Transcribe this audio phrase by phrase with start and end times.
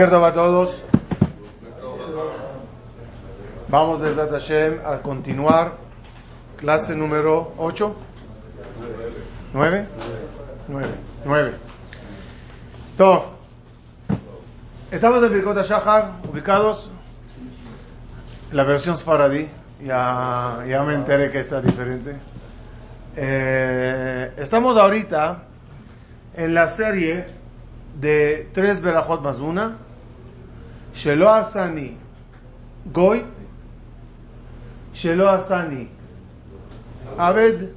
[0.00, 0.82] Perdón a todos.
[3.68, 5.72] Vamos desde Hashem a continuar.
[6.56, 7.94] Clase número 8.
[9.52, 9.86] 9.
[10.68, 10.88] 9.
[11.26, 11.52] 9.
[14.90, 16.90] Estamos en Birkot Shahar, ubicados
[18.50, 19.50] en la versión Sfaradí.
[19.84, 22.16] Ya, ya me enteré que está diferente.
[23.16, 25.42] Eh, estamos ahorita
[26.32, 27.26] en la serie
[28.00, 29.89] de tres Berajot más una.
[30.94, 31.96] Shelo Asani
[32.92, 33.24] Goy.
[34.94, 35.88] Shelo Asani
[37.18, 37.68] Abed.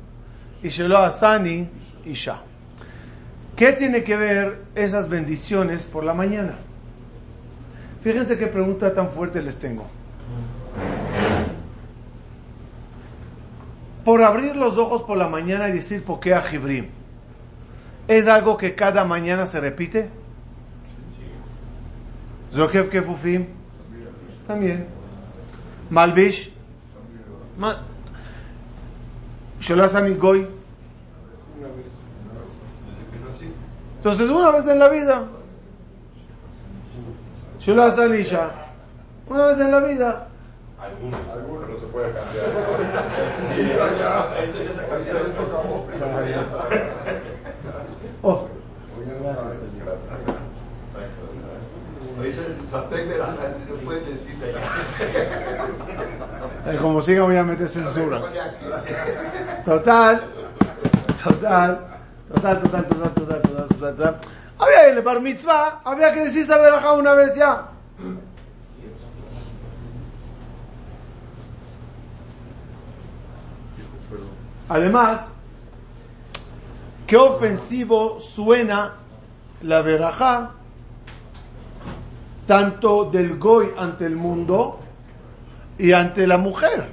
[0.62, 1.68] Y Shelo Asani
[2.06, 2.42] Isha.
[3.56, 6.56] ¿Qué tiene que ver esas bendiciones por la mañana?
[8.02, 9.86] Fíjense qué pregunta tan fuerte les tengo.
[14.04, 16.44] Por abrir los ojos por la mañana y decir qué a
[18.08, 20.10] ¿es algo que cada mañana se repite?
[22.54, 23.48] Zokev Kefufim,
[24.48, 24.86] también.
[25.90, 26.54] Malbish,
[29.60, 30.48] Sholazani Goy.
[33.98, 35.24] Entonces, una vez en la vida,
[37.60, 38.52] Sholazani Isha,
[39.28, 40.28] una vez en la vida,
[40.80, 42.44] algunos, algunos no se puede cambiar.
[52.16, 52.22] Oh.
[56.82, 58.22] Como siga voy a meter censura.
[59.66, 60.24] Total,
[61.24, 61.80] total,
[62.34, 64.20] total, total, total, total, total, total.
[64.60, 67.70] Había el bar mitzvah, había que decir saber acá una vez ya.
[74.70, 75.22] Además,
[77.08, 78.94] qué ofensivo suena
[79.62, 80.52] la verajá
[82.48, 84.80] tanto del goy ante el mundo
[85.78, 86.88] y ante la mujer.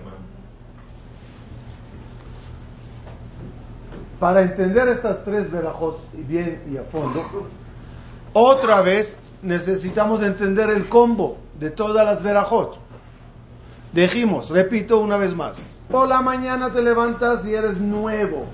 [4.18, 7.48] Para entender estas tres verajot bien y a fondo,
[8.32, 12.76] otra vez necesitamos entender el combo de todas las verajot.
[13.92, 15.58] Dijimos, repito una vez más,
[15.90, 18.44] por la mañana te levantas y eres nuevo,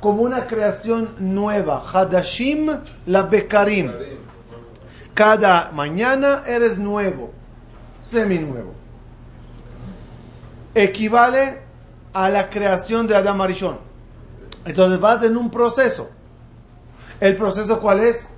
[0.00, 1.82] como una creación nueva.
[1.92, 2.70] Hadashim
[3.06, 3.90] la Bekarim.
[5.14, 7.32] Cada mañana eres nuevo,
[8.02, 8.72] semi nuevo.
[10.74, 11.60] Equivale
[12.14, 13.78] a la creación de Adam Arishon.
[14.64, 16.10] Entonces vas en un proceso.
[17.20, 18.28] ¿El proceso cuál es?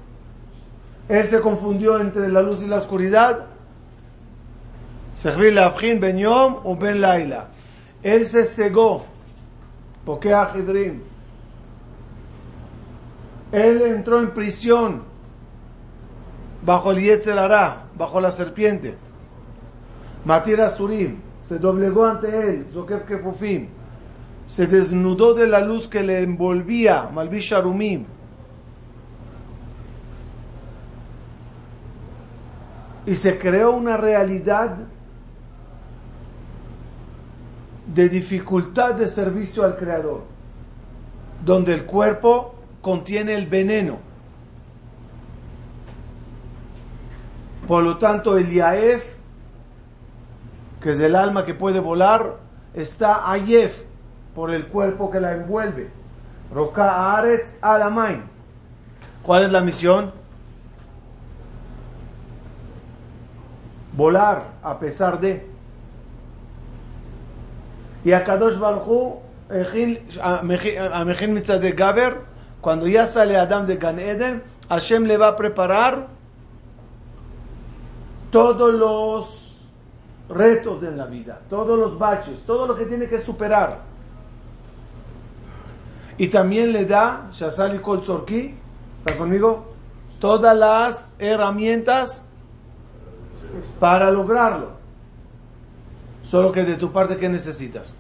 [1.09, 3.47] Él se confundió entre la luz y la oscuridad.
[6.01, 7.49] ben yom o ben laila.
[8.03, 9.05] Él se cegó.
[10.05, 10.35] Porque
[13.53, 15.14] Él entró en prisión
[16.65, 17.37] bajo el Yetzer
[17.97, 18.97] bajo la serpiente.
[20.25, 23.69] Matira Surim se doblegó ante él, Zokef Kefufim.
[24.47, 28.05] Se desnudó de la luz que le envolvía, Malbish Arumim.
[33.07, 34.79] Y se creó una realidad
[37.87, 40.23] de dificultad de servicio al Creador,
[41.45, 44.14] donde el cuerpo contiene el veneno.
[47.67, 49.05] Por lo tanto, el Yaef,
[50.81, 52.37] que es el alma que puede volar,
[52.75, 53.83] está Ayef,
[54.35, 55.91] por el cuerpo que la envuelve.
[56.53, 58.23] Roka Aretz Alamain.
[59.23, 60.13] ¿Cuál es la misión?
[63.97, 65.47] Volar a pesar de.
[68.05, 69.21] Y a Kadosh Barhu,
[70.21, 72.19] a Mejin Mitzad de Gaber,
[72.61, 76.09] cuando ya sale Adam de Gan Eden, Hashem le va a preparar
[78.35, 79.71] todos los
[80.29, 83.83] retos de la vida, todos los baches, todo lo que tiene que superar.
[86.19, 88.53] Y también le da, Shasali Kol Tzorki,
[88.97, 89.77] ¿está conmigo?
[90.19, 92.25] Todas las herramientas
[93.79, 94.71] para lograrlo.
[96.25, 97.95] Solo que de tu parte, ¿qué necesitas?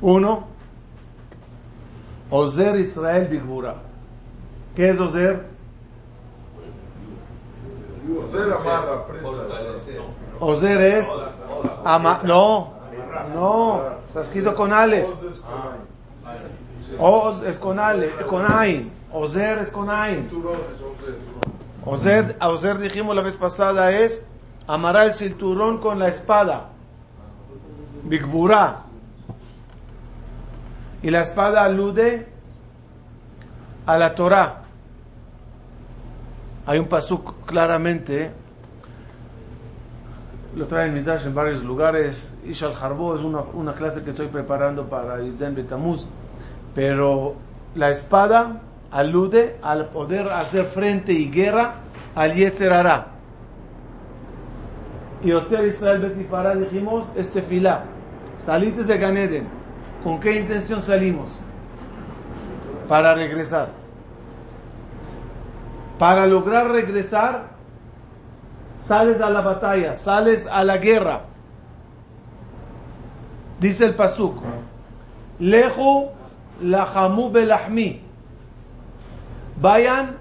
[0.00, 0.46] Uno,
[2.30, 3.82] Ozer Israel Bigbura.
[4.76, 5.53] ¿Qué es Ozer?
[8.20, 9.06] Ozer amarra,
[10.40, 11.08] Ozer es
[11.84, 12.74] ama, no,
[13.34, 15.06] no, está escrito con Ale.
[16.98, 18.92] Oz es con Ale, con Ain.
[19.10, 20.28] Ozer es con Ain.
[21.84, 24.24] Ozer, Ozer dijimos la vez pasada es
[24.66, 26.68] amará el cinturón con la espada.
[28.02, 28.82] Bigbura.
[31.02, 32.28] Y la espada alude
[33.86, 34.63] a la Torah.
[36.66, 38.30] Hay un pasuk claramente,
[40.56, 42.36] lo traen Midrash en varios lugares.
[42.46, 46.06] Ishal Harbo es una, una clase que estoy preparando para Yudzen Betamuz.
[46.74, 47.34] Pero
[47.74, 51.80] la espada alude al poder hacer frente y guerra
[52.14, 52.72] al Yetzer
[55.22, 57.84] Y Hotel Israel Betifara dijimos, este filá,
[58.36, 59.48] saliste de Ganeden.
[60.02, 61.40] ¿Con qué intención salimos?
[62.88, 63.83] Para regresar.
[65.98, 67.50] Para lograr regresar,
[68.76, 71.22] sales a la batalla, sales a la guerra.
[73.60, 74.36] Dice el Pasuk,
[75.38, 76.10] Leju
[76.62, 78.00] lahamu belahmi.
[79.60, 80.16] Vayan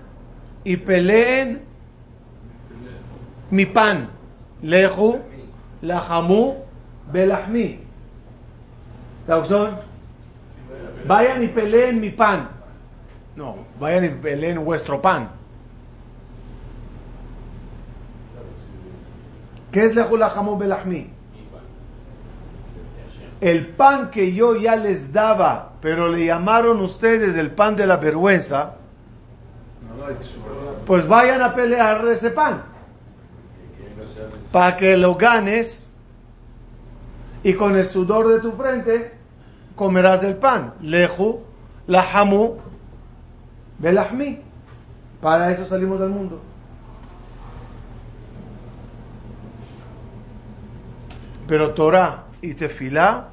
[0.63, 1.61] y peleen
[3.51, 4.09] mi pan.
[4.61, 5.19] Leju
[5.81, 6.55] lahamu
[7.11, 7.79] belahmi.
[9.25, 9.77] Traducción.
[11.05, 12.49] Vayan y peleen mi pan.
[13.35, 15.42] No, vayan y peleen vuestro pan.
[19.73, 21.09] ¿Qué es Leju lahamu belahmi?
[23.43, 27.97] el pan que yo ya les daba, pero le llamaron ustedes el pan de la
[27.97, 28.75] vergüenza,
[30.85, 32.63] pues vayan a pelear ese pan.
[34.49, 35.91] Para que lo ganes
[37.43, 39.11] y con el sudor de tu frente
[39.75, 40.75] comerás el pan.
[40.79, 41.41] Leju,
[41.87, 42.59] lahamu,
[43.77, 44.39] belahmi.
[45.19, 46.52] Para eso salimos del mundo.
[51.53, 53.29] Pero Torah y Tefilá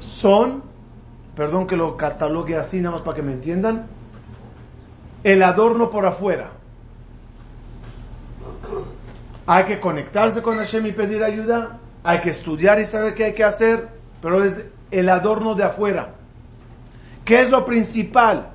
[0.00, 0.62] son,
[1.34, 3.86] perdón que lo catalogue así nada más para que me entiendan,
[5.24, 6.50] el adorno por afuera.
[9.46, 13.32] Hay que conectarse con Hashem y pedir ayuda, hay que estudiar y saber qué hay
[13.32, 13.88] que hacer,
[14.20, 16.16] pero es el adorno de afuera.
[17.24, 18.48] ¿Qué es lo principal?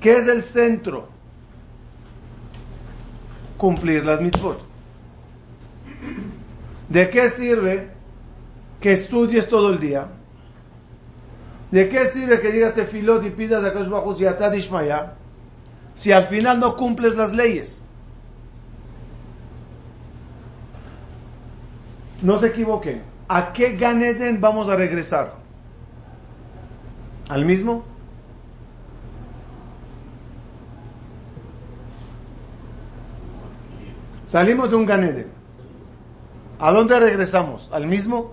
[0.00, 1.06] ¿Qué es el centro?
[3.56, 4.67] Cumplir las mitzvot.
[6.88, 7.90] ¿De qué sirve
[8.80, 10.08] que estudies todo el día?
[11.70, 14.62] ¿De qué sirve que digas tefilot y pidas a Kadosh Bajo y
[15.94, 17.82] si al final no cumples las leyes?
[22.22, 23.02] No se equivoquen.
[23.28, 25.34] ¿A qué Ganeden vamos a regresar?
[27.28, 27.84] ¿Al mismo?
[34.26, 35.37] Salimos de un Ganeden.
[36.58, 37.68] ¿A dónde regresamos?
[37.72, 38.32] ¿Al mismo?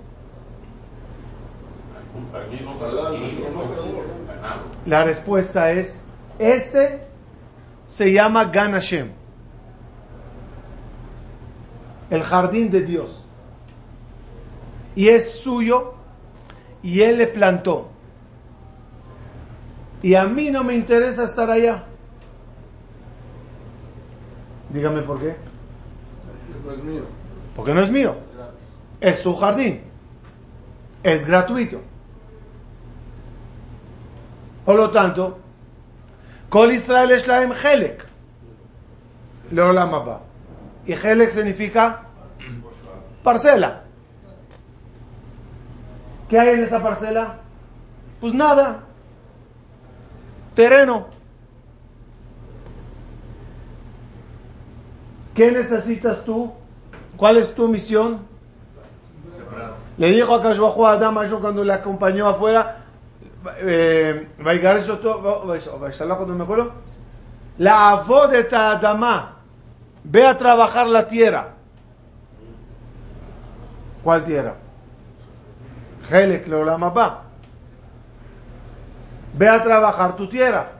[4.86, 6.04] La respuesta es,
[6.40, 7.02] ese
[7.88, 9.12] se llama Gan Hashem,
[12.10, 13.24] el jardín de Dios.
[14.96, 15.94] Y es suyo
[16.82, 17.90] y él le plantó.
[20.02, 21.84] Y a mí no me interesa estar allá.
[24.70, 25.36] Dígame por qué.
[26.66, 27.25] No es mío.
[27.56, 28.16] Porque no es mío.
[29.00, 29.82] Es su jardín.
[31.04, 31.82] Es gratuito.
[34.66, 35.38] Por lo tanto,
[36.50, 38.06] Kol Israel es la Helek.
[39.52, 40.22] Leolam Abba.
[40.86, 42.02] Y Helek significa
[43.24, 43.84] parcela.
[46.28, 47.38] ¿Qué hay en esa parcela?
[48.20, 48.84] Pues nada.
[50.56, 51.08] Terreno.
[55.36, 56.52] ¿Qué necesitas tú?
[57.18, 58.20] ¿Cuál es tu misión?
[59.98, 62.84] Le dijo a Kashbahu a Adam cuando le acompañó afuera,
[63.60, 64.28] eh,
[66.26, 66.72] no me acuerdo,
[67.58, 69.38] la de Adama,
[70.04, 71.54] ve a trabajar la tierra.
[74.04, 74.56] ¿Cuál tierra?
[76.12, 77.24] Helek Leolamabá.
[79.34, 80.72] Ve a trabajar tu tierra.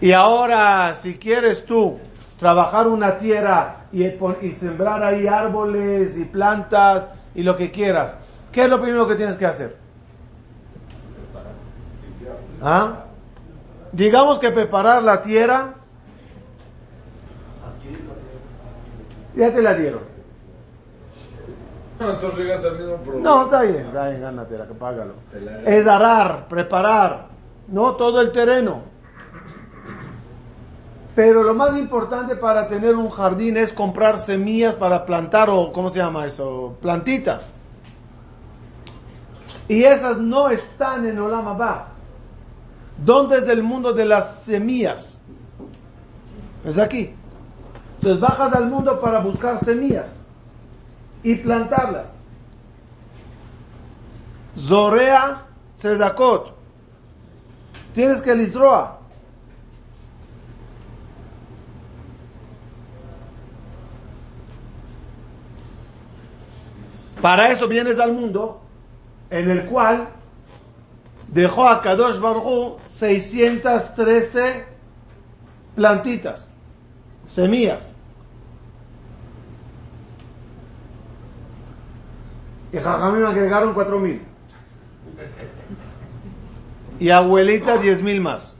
[0.00, 1.98] Y ahora, si quieres tú
[2.38, 4.04] trabajar una tierra y,
[4.46, 8.16] y sembrar ahí árboles y plantas y lo que quieras,
[8.50, 9.76] ¿qué es lo primero que tienes que hacer?
[12.60, 13.04] ¿Ah?
[13.92, 15.74] Digamos que preparar la tierra,
[19.36, 20.00] ya te la dieron.
[22.00, 23.30] No, entonces llegas al mismo problema.
[23.30, 25.14] No, está bien, está bien, gánatela, que págalo.
[25.64, 27.28] Es arar, preparar,
[27.68, 28.93] no todo el terreno.
[31.14, 35.88] Pero lo más importante para tener un jardín es comprar semillas para plantar o, ¿cómo
[35.88, 36.76] se llama eso?
[36.80, 37.54] Plantitas.
[39.68, 41.88] Y esas no están en Olam Abba.
[42.96, 45.18] ¿Dónde es el mundo de las semillas?
[46.64, 47.14] Es aquí.
[47.96, 50.12] Entonces bajas al mundo para buscar semillas
[51.22, 52.14] y plantarlas.
[54.56, 56.54] Zorea Tzedakot.
[57.94, 59.00] Tienes que lisroa.
[67.24, 68.60] Para eso vienes al mundo
[69.30, 70.10] en el cual
[71.28, 74.66] dejó a Kadosh Baruj 613
[75.74, 76.52] plantitas,
[77.24, 77.96] semillas.
[82.74, 84.22] Y Jajamim agregaron 4000.
[87.00, 88.54] Y abuelita 10000 más.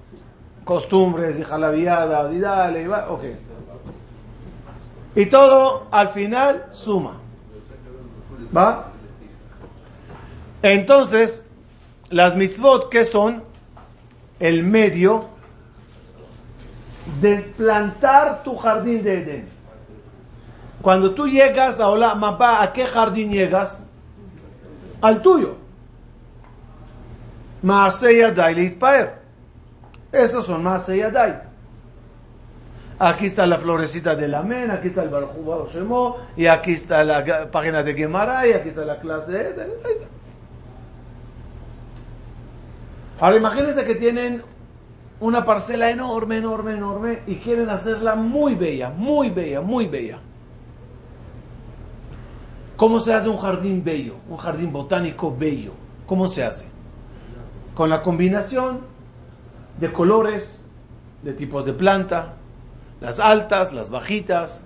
[0.64, 3.24] Costumbres y jalaviada, y dale, y va, ok.
[5.16, 7.23] Y todo al final suma.
[8.56, 8.90] ¿Va?
[10.62, 11.44] Entonces,
[12.10, 13.42] las mitzvot que son
[14.38, 15.28] el medio
[17.20, 19.48] de plantar tu jardín de Edén.
[20.80, 23.82] Cuando tú llegas a hola, mapa, ¿a qué jardín llegas?
[25.00, 25.56] Al tuyo.
[27.62, 29.22] Maaseyadai Litpaer.
[30.12, 31.53] Esos son Maaseyadai.
[32.98, 37.50] Aquí está la florecita del Amén, aquí está el Barjuba Shemo, y aquí está la
[37.50, 39.54] página de Gemara, y aquí está la clase.
[43.18, 44.42] Ahora imagínense que tienen
[45.18, 50.20] una parcela enorme, enorme, enorme, y quieren hacerla muy bella, muy bella, muy bella.
[52.76, 55.72] ¿Cómo se hace un jardín bello, un jardín botánico bello?
[56.06, 56.66] ¿Cómo se hace?
[57.74, 58.80] Con la combinación
[59.80, 60.62] de colores,
[61.22, 62.34] de tipos de planta,
[63.04, 64.62] las altas, las bajitas,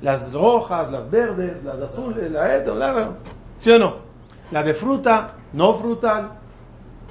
[0.00, 3.10] las rojas, las verdes, las azules, la esto, la,
[3.58, 3.96] ¿sí o no?
[4.50, 6.30] La de fruta, no frutal,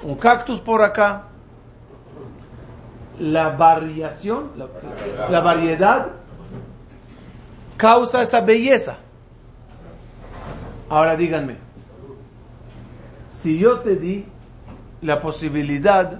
[0.02, 1.28] un cactus por acá.
[3.20, 4.50] La variación,
[5.30, 6.08] la variedad
[7.76, 8.96] causa esa belleza.
[10.88, 11.58] Ahora díganme,
[13.30, 14.26] si yo te di
[15.02, 16.18] la posibilidad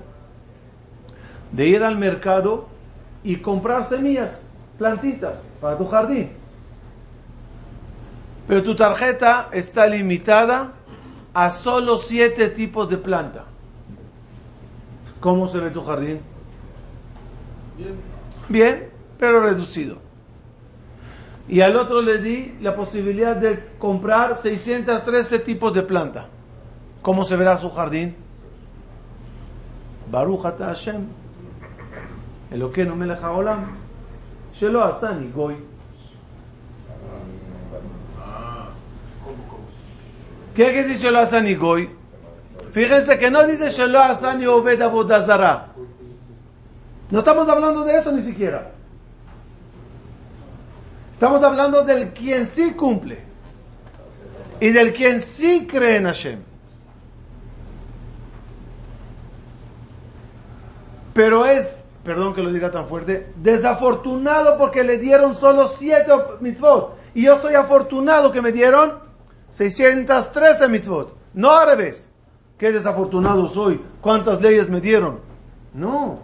[1.50, 2.72] de ir al mercado
[3.24, 4.46] y comprar semillas,
[4.78, 6.30] plantitas para tu jardín.
[8.46, 10.74] Pero tu tarjeta está limitada
[11.32, 13.44] a solo siete tipos de planta.
[15.20, 16.20] ¿Cómo se ve tu jardín?
[17.78, 17.96] Bien.
[18.48, 19.96] Bien, pero reducido.
[21.48, 26.26] Y al otro le di la posibilidad de comprar 613 tipos de planta.
[27.00, 28.16] ¿Cómo se verá su jardín?
[30.10, 31.23] Baruch Hashem.
[32.50, 33.76] Eloqueno melech haolam.
[34.54, 35.56] Shelo asani goy.
[40.54, 41.90] ¿Qué quiere decir Shelo asani goy?
[42.72, 45.72] Fíjense que no dice Shelo asani obed abodazara.
[47.10, 48.72] No estamos hablando de eso ni siquiera.
[51.12, 53.22] Estamos hablando del quien sí cumple.
[54.60, 56.40] Y del quien sí cree en Hashem.
[61.12, 66.96] Pero es perdón que lo diga tan fuerte, desafortunado porque le dieron solo siete mitzvot.
[67.14, 68.98] Y yo soy afortunado que me dieron
[69.50, 71.16] 613 mitzvot.
[71.32, 72.10] No al revés.
[72.58, 73.80] Qué desafortunado soy.
[74.00, 75.20] ¿Cuántas leyes me dieron?
[75.72, 76.20] No.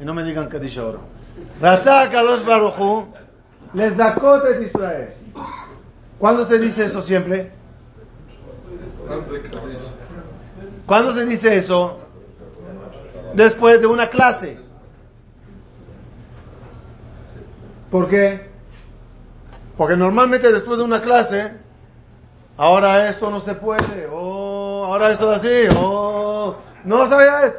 [0.00, 0.98] No me digan Kadish ahora.
[1.60, 3.06] Ratzah Kadosh Baruchu.
[3.74, 5.12] Les et Israel.
[6.18, 7.52] ¿Cuándo se dice eso siempre?
[10.88, 11.98] ¿Cuándo se dice eso?
[13.34, 14.58] Después de una clase.
[17.90, 18.48] ¿Por qué?
[19.76, 21.52] Porque normalmente después de una clase,
[22.56, 27.56] ahora esto no se puede, oh, ahora esto es así, oh, no sabía.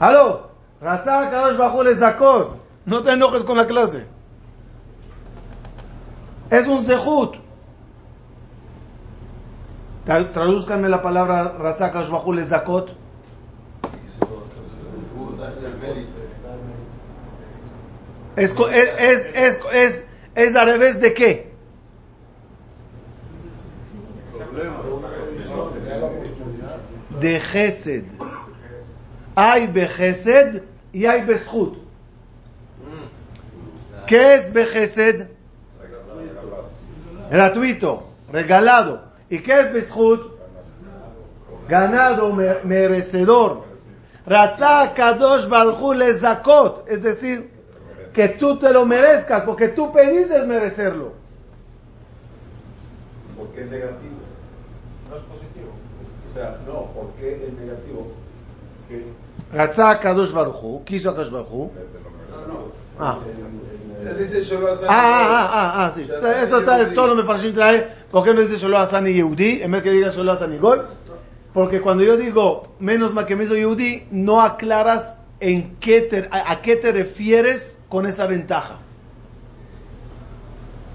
[0.00, 0.50] Aló,
[0.80, 2.00] bajo les
[2.86, 4.04] No te enojes con la clase.
[6.50, 7.45] Es un sehut.
[10.06, 12.94] Tradúzcanme la palabra Razakash Bajul Zakot.
[18.36, 20.04] Es, es, es, es,
[20.36, 21.52] es al revés de qué?
[27.18, 28.04] De Gesed.
[29.34, 31.78] Hay Begesed y hay Beschut.
[34.06, 35.26] ¿Qué es Begesed?
[37.28, 39.05] Gratuito, regalado.
[39.28, 40.36] ¿Y qué es Bishut?
[41.68, 43.64] Ganado, merecedor.
[44.26, 46.84] Ratzah Kadosh Balhu Zakot.
[46.88, 47.50] Es decir,
[48.12, 51.12] que tú te lo merezcas, porque tú pediste merecerlo.
[53.36, 54.16] ¿Por qué es negativo?
[55.10, 55.70] No es positivo.
[56.30, 58.12] O sea, no, ¿por qué es negativo?
[59.52, 61.70] Ratzah Kadosh Baruchu, quiso a Kadosh Baruchu.
[62.98, 63.18] Ah.
[64.88, 66.02] Ah, ah, ah, ah, sí.
[66.02, 67.88] Esto está, todo me pareció trae.
[68.10, 69.62] ¿Por qué no dice solo Asani Yehudi?
[69.62, 70.80] En vez que diga solo Asani Goy.
[71.52, 76.28] Porque cuando yo digo menos mal que me hizo Yehudi, no aclaras en qué te-
[76.30, 78.78] a, a qué te refieres con esa ventaja.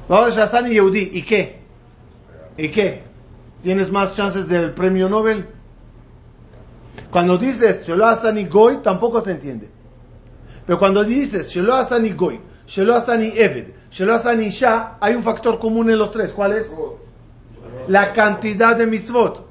[0.08, 1.60] Vamos a y Yehudi, ¿y qué?
[2.58, 3.03] ¿Y qué?
[3.62, 5.48] ¿Tienes más chances del premio Nobel?
[7.10, 9.70] Cuando dices Shelo Hasani Goy, tampoco se entiende.
[10.72, 15.60] Pero cuando dices Shelo Hasani Goy, Shelo Hasani Eved, Shelo Hasani Isha, hay un factor
[15.60, 16.32] común en los tres.
[16.32, 16.74] ¿Cuál es?
[17.90, 19.46] La cantidad de mitzvot.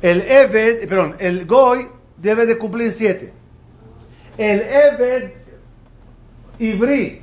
[0.00, 3.34] El Eved, perdón, el Goy debe de cumplir siete.
[4.38, 5.32] El Eved
[6.58, 7.20] Ibri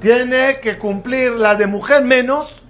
[0.00, 2.62] tiene que cumplir la de mujer menos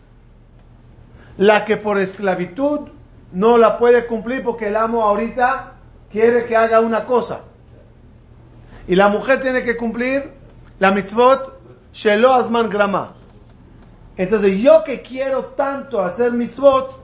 [1.36, 2.88] la que por esclavitud
[3.32, 5.74] no la puede cumplir porque el amo ahorita
[6.10, 7.42] quiere que haga una cosa.
[8.90, 10.32] Y la mujer tiene que cumplir
[10.80, 11.60] la mitzvot
[11.92, 13.12] shelo asman grama.
[14.16, 16.98] Entonces yo que quiero tanto hacer mitzvot,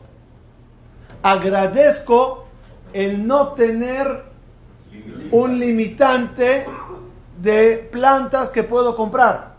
[1.23, 2.49] agradezco
[2.93, 4.25] el no tener
[5.31, 6.67] un limitante
[7.41, 9.55] de plantas que puedo comprar.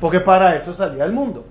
[0.00, 1.44] Porque para eso salía el mundo.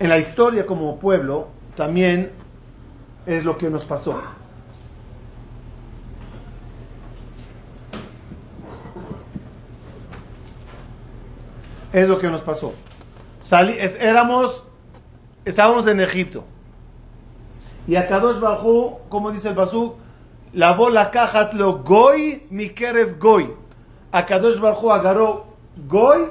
[0.00, 2.32] En la historia como pueblo también
[3.26, 4.18] es lo que nos pasó.
[11.92, 12.72] Es lo que nos pasó.
[13.42, 14.64] Salí, éramos,
[15.44, 16.44] estábamos en Egipto.
[17.86, 19.96] Y a Kadosh Bajú, como dice el Basú,
[20.54, 23.52] lavó la caja lo goy mi kerev goy.
[24.12, 25.44] A Kadosh Bajú agarró
[25.86, 26.28] goy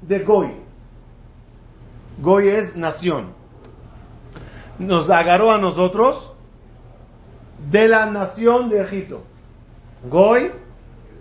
[0.00, 0.63] de goy.
[2.18, 3.32] Goy es nación.
[4.78, 6.34] Nos agarró a nosotros
[7.70, 9.22] de la nación de Egipto.
[10.08, 10.52] Goy,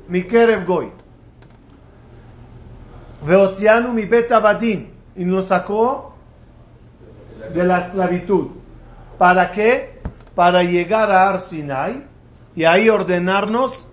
[0.07, 0.91] mi kerev goy.
[3.25, 4.89] Veotianu mi beta badim.
[5.15, 6.15] Y nos sacó
[7.53, 8.47] de la esclavitud.
[9.17, 10.01] ¿Para qué?
[10.35, 12.03] Para llegar a Ar Sinai
[12.55, 13.87] y ahí ordenarnos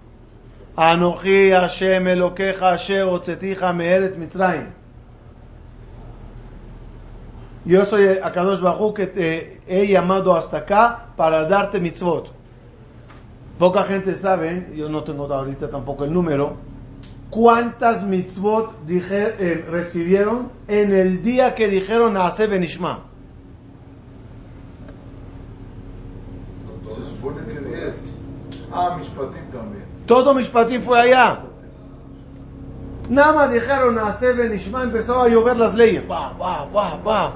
[0.76, 4.79] Anoji Hashem Elokeja Otzetija Meeret Mitzrayim.
[7.64, 12.32] Yo soy Akadosh Bajú que te he llamado hasta acá para darte mitzvot.
[13.58, 16.56] Poca gente sabe, yo no tengo ahorita tampoco el número,
[17.28, 23.04] cuántas mitzvot dije- eh, recibieron en el día que dijeron a Benishma.
[26.88, 27.94] Se supone que 10.
[28.72, 29.84] Ah, Mishpatim también.
[30.06, 31.42] Todo Mishpatim fue allá.
[33.10, 36.02] Nada más dijeron a Benishma, empezó a llover las leyes.
[36.10, 37.32] Va, va, va, va.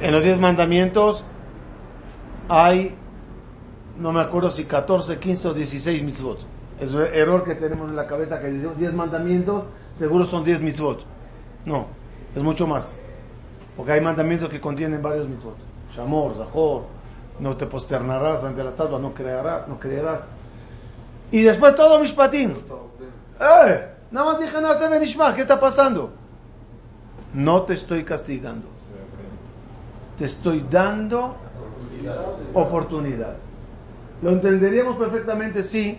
[0.00, 1.24] En los diez mandamientos
[2.48, 2.94] hay,
[3.98, 6.38] no me acuerdo si 14, 15 o 16 mitzvot.
[6.78, 10.62] Es un error que tenemos en la cabeza que decimos 10 mandamientos, seguro son 10
[10.62, 11.04] mitzvot.
[11.66, 11.86] No,
[12.34, 12.96] es mucho más.
[13.76, 15.56] Porque hay mandamientos que contienen varios mitzvot.
[15.94, 16.84] Shamor, Zahor,
[17.40, 20.26] no te posternarás ante la estatua, no creerás, no creerás.
[21.32, 22.54] Y después todo Mishpatim.
[23.40, 23.86] ¡Eh!
[24.10, 24.56] Nada más dije
[25.34, 26.10] ¿qué está pasando?
[27.34, 28.79] No te estoy castigando.
[30.20, 31.34] Te estoy dando
[32.52, 33.36] oportunidad.
[34.20, 35.96] Lo entenderíamos perfectamente si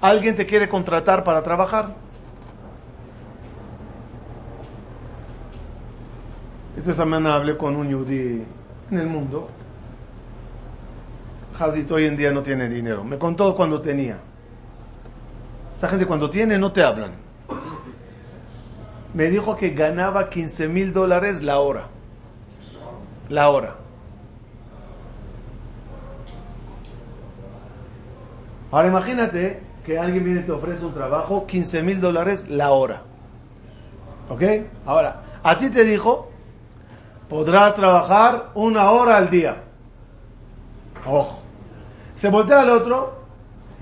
[0.00, 1.94] alguien te quiere contratar para trabajar.
[6.74, 8.42] Esta semana hablé con un yudí
[8.90, 9.50] en el mundo.
[11.58, 13.04] Hazit hoy en día no tiene dinero.
[13.04, 14.20] Me contó cuando tenía.
[15.76, 17.12] Esa gente cuando tiene no te hablan.
[19.12, 21.99] Me dijo que ganaba 15 mil dólares la hora.
[23.30, 23.76] La hora.
[28.72, 33.02] Ahora imagínate que alguien viene y te ofrece un trabajo, 15 mil dólares la hora.
[34.28, 34.42] ¿Ok?
[34.84, 36.28] Ahora, a ti te dijo,
[37.28, 39.62] podrás trabajar una hora al día.
[41.06, 41.40] Ojo.
[42.16, 43.20] Se voltea al otro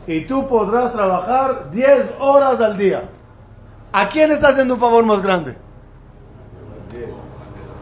[0.07, 3.03] y tú podrás trabajar 10 horas al día.
[3.93, 5.57] ¿A quién estás haciendo un favor más grande?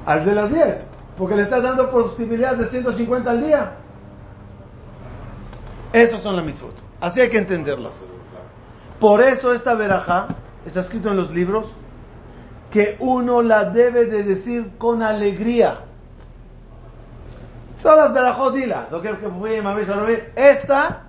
[0.07, 0.96] Al de las 10.
[1.17, 3.73] Porque le estás dando posibilidad de 150 al día.
[5.93, 6.75] Esos son las mitzvot.
[7.01, 8.07] Así hay que entenderlas.
[9.01, 10.29] Por eso esta verajá
[10.67, 11.69] está escrito en los libros
[12.71, 15.81] que uno la debe de decir con alegría.
[17.83, 18.89] Todas las verajot dilas.
[20.35, 21.03] Esta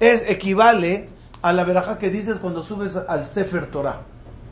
[0.00, 1.08] es equivale
[1.42, 4.00] a la verajá que dices cuando subes al Sefer Torah.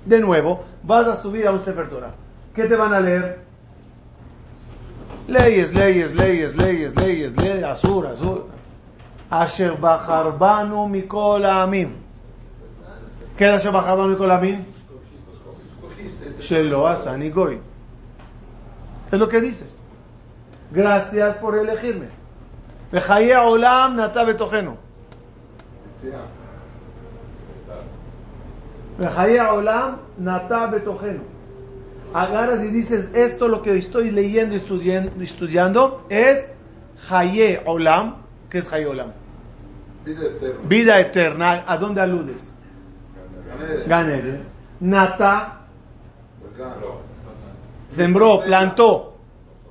[0.04, 2.14] De nuevo, vas a subir a un Sefer Torah.
[2.54, 3.49] ¿Qué te van a leer?
[5.30, 8.46] Leyes, leyes, leyes, leyes, leyes, leyes, azur, azur.
[9.30, 11.92] Asher bajarbanu mikol amim.
[13.36, 14.64] ¿Qué es Asher bajarbanu mikol amim?
[16.40, 17.60] Shelo asani goy.
[19.12, 19.78] Es lo que dices.
[20.72, 22.08] Gracias por elegirme.
[22.90, 24.78] Bejaye olam nata betojeno.
[28.98, 31.29] Bejaye olam nata betojeno.
[32.12, 36.50] Agarras y dices, esto lo que estoy leyendo y estudiando, estudiando es
[37.08, 38.22] Haye Olam.
[38.48, 39.12] ¿Qué es Haye Olam?
[40.04, 40.68] Vida eterna.
[40.68, 41.64] Vida eterna.
[41.66, 42.52] ¿A dónde aludes?
[43.46, 43.84] Ganede.
[43.86, 44.40] Ganere.
[44.80, 45.60] Nata
[47.88, 49.16] sembró, plantó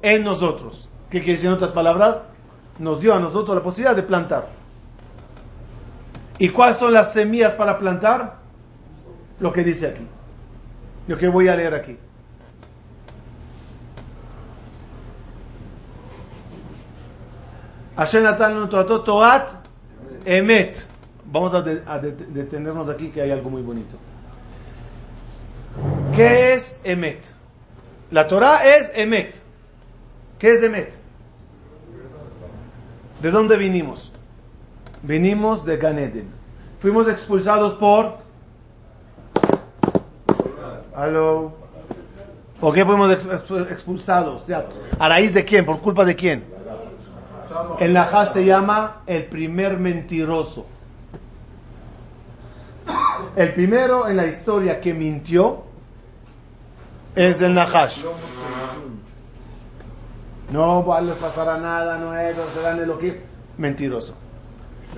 [0.01, 0.89] en nosotros.
[1.09, 2.21] ¿Qué quiere decir en otras palabras?
[2.77, 4.49] Nos dio a nosotros la posibilidad de plantar.
[6.37, 8.37] ¿Y cuáles son las semillas para plantar?
[9.39, 10.05] Lo que dice aquí.
[11.07, 11.97] Lo que voy a leer aquí.
[17.99, 18.23] Hashem
[18.69, 19.51] Toat
[20.25, 20.85] Emet.
[21.25, 23.97] Vamos a, de, a, detenernos aquí que hay algo muy bonito.
[26.15, 27.33] ¿Qué es Emet?
[28.09, 29.41] La Torah es Emet.
[30.39, 30.97] ¿Qué es Emet?
[33.21, 34.13] ¿De dónde vinimos?
[35.03, 36.29] Vinimos de Ganeden.
[36.79, 38.19] Fuimos expulsados por...
[40.95, 41.51] ¿Aló?
[42.61, 43.11] ¿Por qué fuimos
[43.69, 44.45] expulsados?
[44.97, 45.65] ¿A raíz de quién?
[45.65, 46.58] ¿Por culpa de quién?
[47.79, 50.65] El Nahash se llama el primer mentiroso.
[53.35, 55.63] El primero en la historia que mintió
[57.15, 58.03] es el Nahash.
[60.51, 63.21] No les pasará nada, no es, serán el que
[63.57, 64.15] Mentiroso.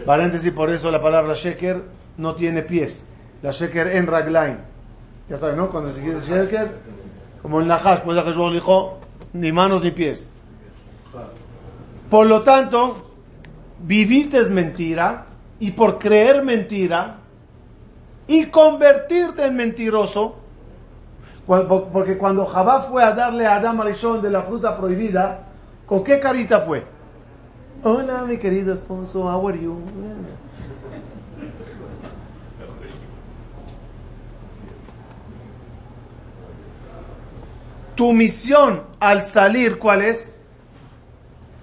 [0.05, 1.83] Paréntesis, por eso la palabra sheker
[2.17, 3.03] no tiene pies.
[3.41, 4.59] La sheker en ragline.
[5.27, 5.69] Ya saben, ¿no?
[5.69, 6.77] Cuando se quiere sheker,
[7.41, 8.99] como el Nahash, pues Jesús dijo,
[9.33, 10.31] ni manos ni pies.
[12.11, 12.97] Por lo tanto,
[13.79, 15.27] vivirte es mentira
[15.59, 17.19] y por creer mentira
[18.27, 20.35] y convertirte en mentiroso,
[21.47, 25.47] porque cuando Jabá fue a darle a Adam Arishon de la fruta prohibida,
[25.85, 26.83] ¿con qué carita fue?
[27.81, 29.79] Hola, mi querido esposo, how are you?
[37.95, 40.40] Tu misión al salir, ¿cuál es?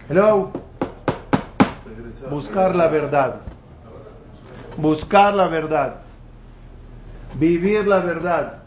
[0.08, 0.50] Hello.
[2.30, 3.42] Buscar la verdad.
[4.78, 5.96] Buscar la verdad.
[7.34, 8.62] Vivir la verdad.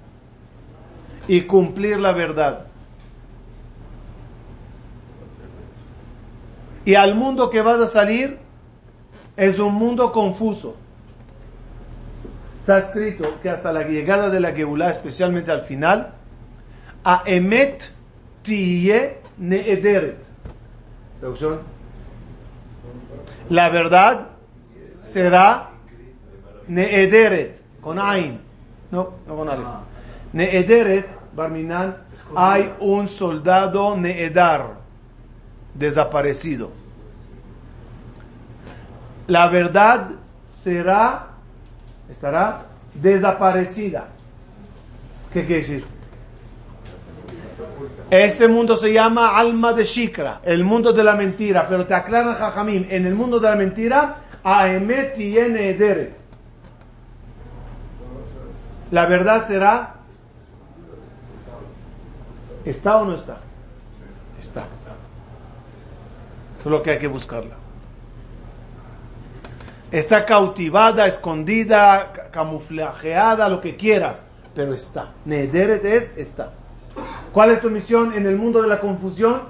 [1.28, 2.68] Y cumplir la verdad.
[6.86, 8.38] Y al mundo que vas a salir
[9.36, 10.76] es un mundo confuso.
[12.60, 16.14] Está escrito que hasta la llegada de la Geulah, especialmente al final,
[17.04, 17.92] a emet
[18.44, 20.31] tiye neederet.
[21.22, 21.60] Traducción.
[23.50, 24.30] La verdad
[25.02, 25.70] será
[26.68, 28.42] neederet, con ain.
[28.90, 29.68] No, no con alef.
[30.34, 31.96] Neederet, Barminan,
[32.36, 34.78] hay un soldado needar,
[35.76, 36.72] desaparecido.
[39.28, 40.10] La verdad
[40.50, 41.28] será,
[42.10, 44.08] estará desaparecida.
[45.32, 46.01] ¿Qué quiere decir?
[48.12, 52.36] Este mundo se llama alma de Shikra, el mundo de la mentira, pero te aclara
[52.36, 56.18] Jajamim, en el mundo de la mentira, Aemet y Ederet.
[58.92, 59.94] La verdad será,
[62.66, 63.38] ¿está o no está?
[64.42, 64.66] Está.
[66.62, 67.56] Solo que hay que buscarla.
[69.90, 75.12] Está cautivada, escondida, ca- camuflajeada, lo que quieras, pero está.
[75.24, 76.52] Nederet es, está.
[77.34, 79.44] ¿Cuál es tu misión en el mundo de la confusión?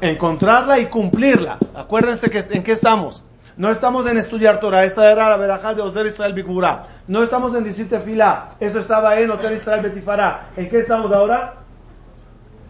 [0.00, 1.58] Encontrarla y cumplirla.
[1.74, 3.24] Acuérdense que en qué estamos.
[3.56, 6.88] No estamos en estudiar Torah, esa era la verajá de Ozer Israel Bigurá.
[7.06, 10.48] No estamos en decir Tefilá, eso estaba en Ozer Israel Betifará.
[10.56, 11.54] ¿En qué estamos ahora?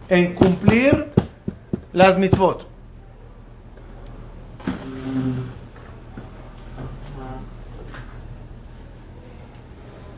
[0.07, 1.11] En cumplir
[1.91, 2.67] las mitzvot.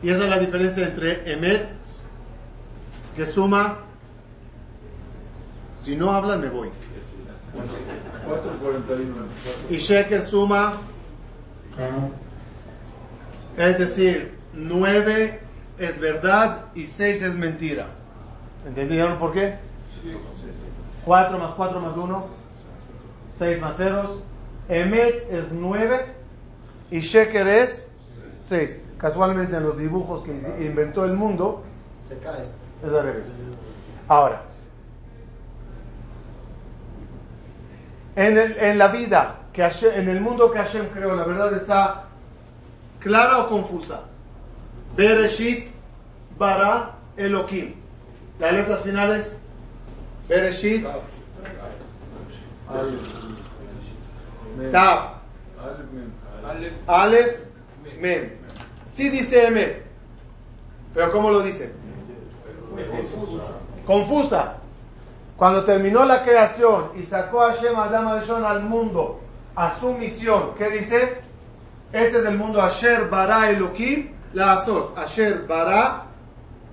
[0.02, 1.74] Y esa es la diferencia entre Emet,
[3.18, 3.78] que suma,
[5.74, 6.68] si no hablan me voy.
[6.68, 6.72] 4.41.
[9.70, 10.74] Y Sheker suma,
[13.56, 15.40] es decir, 9
[15.78, 17.88] es verdad y 6 es mentira.
[18.64, 19.58] ¿Entendieron por qué?
[21.04, 22.26] 4 más 4 más 1,
[23.36, 24.22] 6 más ceros.
[24.68, 26.14] Emet es 9
[26.92, 27.88] y Sheker es
[28.42, 28.80] 6.
[28.96, 30.30] Casualmente en los dibujos que
[30.64, 31.64] inventó el mundo
[32.08, 32.67] Se cae.
[32.82, 33.36] Es al revés.
[34.08, 34.42] Ahora,
[38.16, 41.54] En, el- en la vida, que Hashem- en el mundo que Hashem creó, la verdad
[41.54, 42.04] está
[42.98, 44.00] clara o confusa.
[44.96, 45.68] Bereshit,
[46.36, 47.74] Bara, Elohim.
[48.40, 49.36] Las letras finales.
[50.28, 50.84] Bereshit,
[54.72, 55.00] Tav,
[56.88, 57.38] Aleph,
[58.00, 58.30] Mem.
[58.90, 59.84] Sí dice Emet.
[60.92, 61.72] Pero ¿cómo lo dice?
[63.86, 64.56] Confusa.
[65.36, 69.20] Cuando terminó la creación y sacó a Hashem Adam Arishon al mundo,
[69.54, 71.20] a su misión, ¿qué dice?
[71.92, 74.96] Este es el mundo Asher Bara Elohim, la Azot.
[74.98, 76.04] Asher Bara,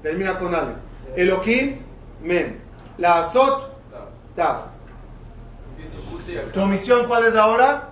[0.02, 0.78] termina con Aleph.
[1.16, 1.80] Elohim,
[2.22, 2.60] Mem.
[2.98, 3.72] La Azot,
[4.36, 4.66] Tav.
[6.54, 7.90] ¿Tu misión cuál es ahora?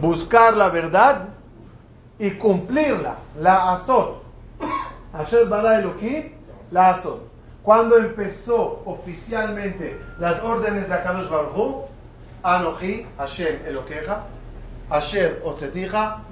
[0.00, 1.30] Buscar la verdad
[2.18, 3.16] y cumplirla.
[3.40, 4.22] La Azot.
[5.12, 6.32] Asher Bara Elohim,
[6.72, 7.30] la Azot.
[7.62, 11.84] Cuando empezó oficialmente las órdenes de Akadosh Baruch Hu,
[12.42, 14.24] Anochi, Hashem Elokeja,
[14.90, 16.22] Asher Osetija,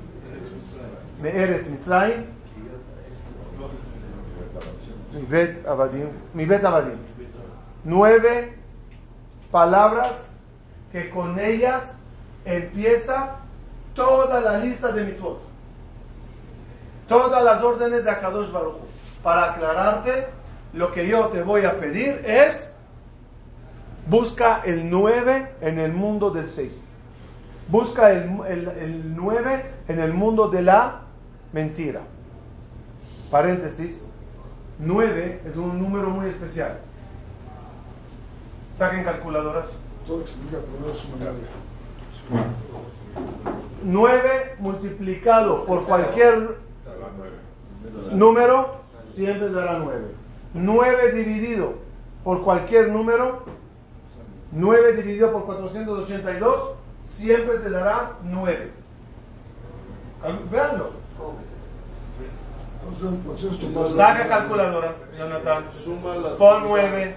[1.23, 2.25] Me'eret Mitzrayim,
[5.13, 6.99] Mibet Abadim, Mibet Abadim.
[7.85, 8.57] Nueve
[9.53, 10.17] palabras
[10.91, 11.85] que con ellas
[12.45, 13.37] empieza
[13.95, 15.41] toda la lista de mitzvot.
[17.09, 18.90] Todas las órdenes de Akadosh Baruch Hu.
[19.23, 20.29] Para aclararte,
[20.73, 22.71] lo que yo te voy a pedir es
[24.07, 26.83] busca el 9 en el mundo del 6.
[27.69, 31.03] Busca el, el, el 9 en el mundo de la
[31.53, 32.01] mentira.
[33.31, 34.03] Paréntesis.
[34.79, 36.79] 9 es un número muy especial.
[38.79, 39.79] Saquen calculadoras.
[40.07, 41.33] Todo explica primero su manera.
[43.85, 46.57] 9 multiplicado por cualquier
[48.13, 48.80] número
[49.15, 50.07] siempre dará 9.
[50.55, 51.75] 9 dividido
[52.25, 53.45] por cualquier número,
[54.53, 58.71] 9 dividido por 482, siempre te dará 9.
[60.51, 60.91] Veanlo.
[63.97, 65.65] Saca calculadora, Jonathan.
[65.85, 66.33] Suma las.
[66.33, 67.15] Pon 9,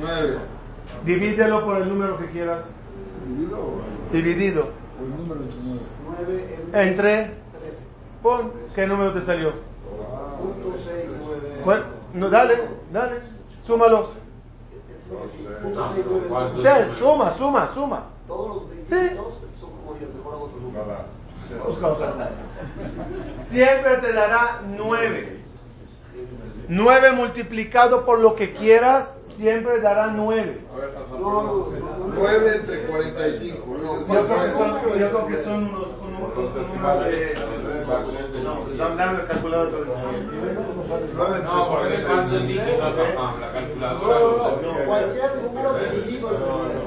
[0.00, 0.38] 9.
[1.04, 2.64] divídelo por el número que quieras.
[3.26, 5.80] ¿Dividido o Dividido o el número entre 9?
[6.26, 7.32] 9 entre, 13.
[8.22, 9.52] pon, ¿qué número te salió?
[10.78, 11.60] Punto 6, 9.
[11.64, 11.84] ¿Cuál?
[12.14, 12.54] No, dale,
[12.92, 13.20] dale,
[13.64, 14.10] súmalo.
[15.62, 16.06] Punto 6,
[16.56, 16.86] 9.
[16.90, 18.02] Sí, suma, suma, suma.
[18.26, 18.96] Todos los Sí.
[19.60, 19.96] son como.
[23.40, 25.38] Siempre te dará 9.
[26.68, 30.60] 9 multiplicado por lo que quieras, siempre dará 9.
[30.70, 32.14] A ver, Hassan, No, no, no, no.
[32.14, 33.66] 9 entre 45.
[33.66, 35.86] Yo creo que son, yo creo que son unos,
[41.44, 44.18] No, porque le paso el líquido a papá, la calculadora.
[44.62, 46.36] No, cualquier número dividido en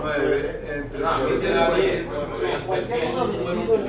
[0.01, 3.83] 9 entre No, aquí te da bien, pero podría ser Cualquier número dividido en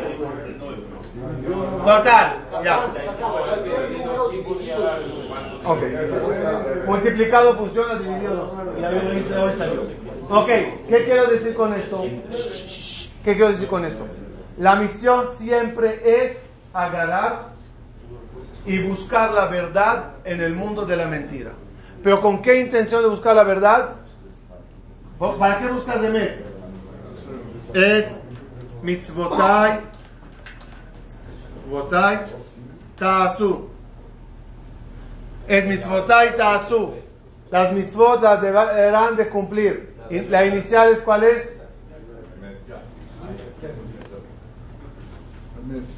[0.61, 1.85] 9.
[1.85, 2.29] Total,
[2.65, 2.75] ya.
[2.83, 5.03] Cualquier número dividido en
[5.63, 5.63] 9.
[5.65, 5.83] Ok.
[6.87, 8.53] Multiplicado funciona, dividido.
[8.81, 9.83] Ya lo hice hoy salió.
[10.31, 10.49] Ok,
[10.89, 12.05] ¿qué quiero decir con esto?
[13.25, 14.07] ¿Qué quiero decir con esto?
[14.59, 17.53] La misión siempre es agarrar
[18.67, 21.53] y buscar la verdad en el mundo de la mentira.
[22.03, 23.97] Pero ¿con qué intención de buscar la verdad?
[25.19, 26.45] ¿Para qué buscas Emet?
[27.75, 28.09] Et
[28.83, 29.81] mitzvotai
[31.67, 32.19] mitzvotai
[32.99, 33.69] ta'asu.
[35.49, 36.95] Et mitzvotai ta'asu.
[37.53, 39.95] Las mitzvot las deberán de cumplir.
[40.11, 41.51] La inicial es cuál es?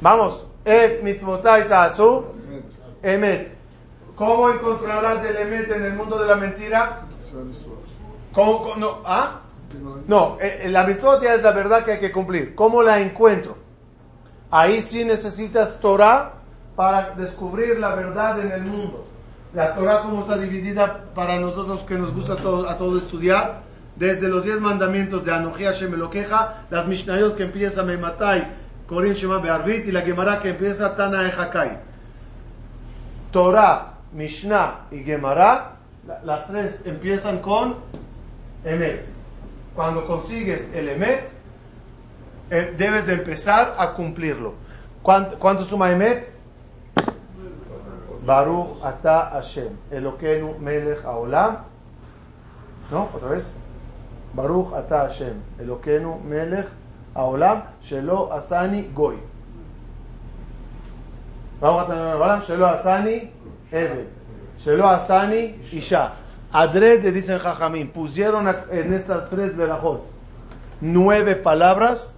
[0.01, 0.45] Vamos.
[0.65, 2.23] Et mitzvotai ta'asu.
[3.03, 3.55] Emet.
[4.15, 7.01] ¿Cómo encontrarás el Emet en el mundo de la mentira?
[8.31, 9.41] ¿Cómo, no, ¿ah?
[10.07, 12.55] No, eh, eh, la mitzvot ya es la verdad que hay que cumplir.
[12.55, 13.57] ¿Cómo la encuentro?
[14.51, 16.33] Ahí sí necesitas Torah
[16.75, 19.05] para descubrir la verdad en el mundo.
[19.53, 23.61] La Torah como está dividida para nosotros que nos gusta a todo, a todo estudiar,
[23.95, 25.93] desde los diez mandamientos de Anoji Hashem
[26.69, 28.47] las Mishnayot que empieza Meimatai,
[28.87, 31.77] Korim Shema Be'arvit y la Gemara que empieza Tana Ejakai.
[33.31, 37.75] Torah, Mishnah y Gemara, la- las tres empiezan con
[38.63, 39.05] Emet.
[39.75, 41.29] Cuando consigues el Emet,
[42.49, 44.53] eh, debes de empezar a cumplirlo.
[45.01, 46.31] ¿Cuánto, suma Emet?
[48.25, 51.57] Baruch Ata Hashem, Elokeinu Melech Haolam.
[52.91, 53.09] ¿No?
[53.13, 53.53] ¿Otra vez?
[54.33, 56.67] Baruch Ata Hashem, Elokeinu Melech
[57.15, 59.15] Haolam, Shelo Asani Goy.
[61.61, 63.29] Baruch Ata Hashem, Haolam, Shelo Asani
[63.71, 64.07] Ebed.
[64.63, 66.11] Shelo Asani Isha.
[66.53, 70.01] Adrede, dicen Jajamín, pusieron en estas tres verajot
[70.81, 72.15] nueve palabras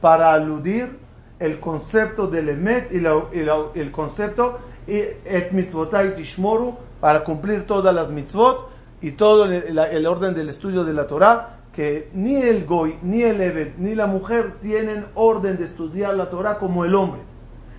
[0.00, 0.98] para aludir
[1.38, 7.66] el concepto del Emet y, la- y la- el concepto et mitzvotai tishmoru para cumplir
[7.66, 8.68] todas las mitzvot
[9.00, 13.22] y todo el, el orden del estudio de la Torah que ni el goy, ni
[13.22, 17.20] el evet, ni la mujer tienen orden de estudiar la Torah como el hombre.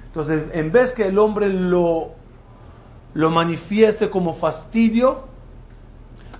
[0.08, 2.12] Entonces, en vez que el hombre lo,
[3.14, 5.22] lo manifieste como fastidio,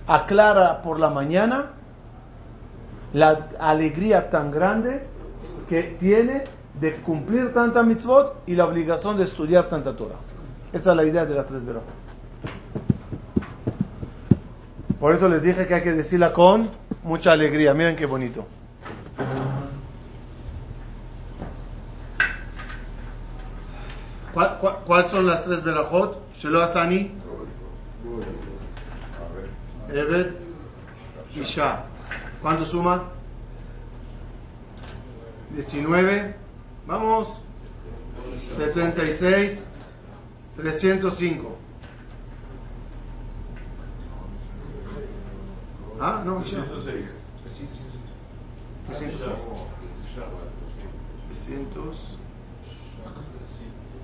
[0.06, 1.70] aclara por la mañana
[3.12, 5.06] la alegría tan grande
[5.68, 6.44] que tiene
[6.80, 10.18] de cumplir tanta mitzvot y la obligación de estudiar tanta Torah.
[10.72, 11.62] Esta es la idea de la tres.
[14.98, 16.68] Por eso les dije que hay que decirla con
[17.04, 17.72] mucha alegría.
[17.74, 18.46] Miren qué bonito.
[24.32, 26.18] ¿Cuál- cuál- ¿Cuáles son las tres verajot?
[26.36, 27.12] Shelo Asani,
[29.88, 30.32] Eved,
[31.36, 31.84] Isha.
[32.42, 33.04] ¿Cuánto suma?
[35.50, 36.34] 19.
[36.86, 37.28] Vamos.
[38.56, 39.68] 76.
[40.56, 41.56] 305.
[46.06, 46.62] Ah, no, Isha.
[46.66, 47.06] 306.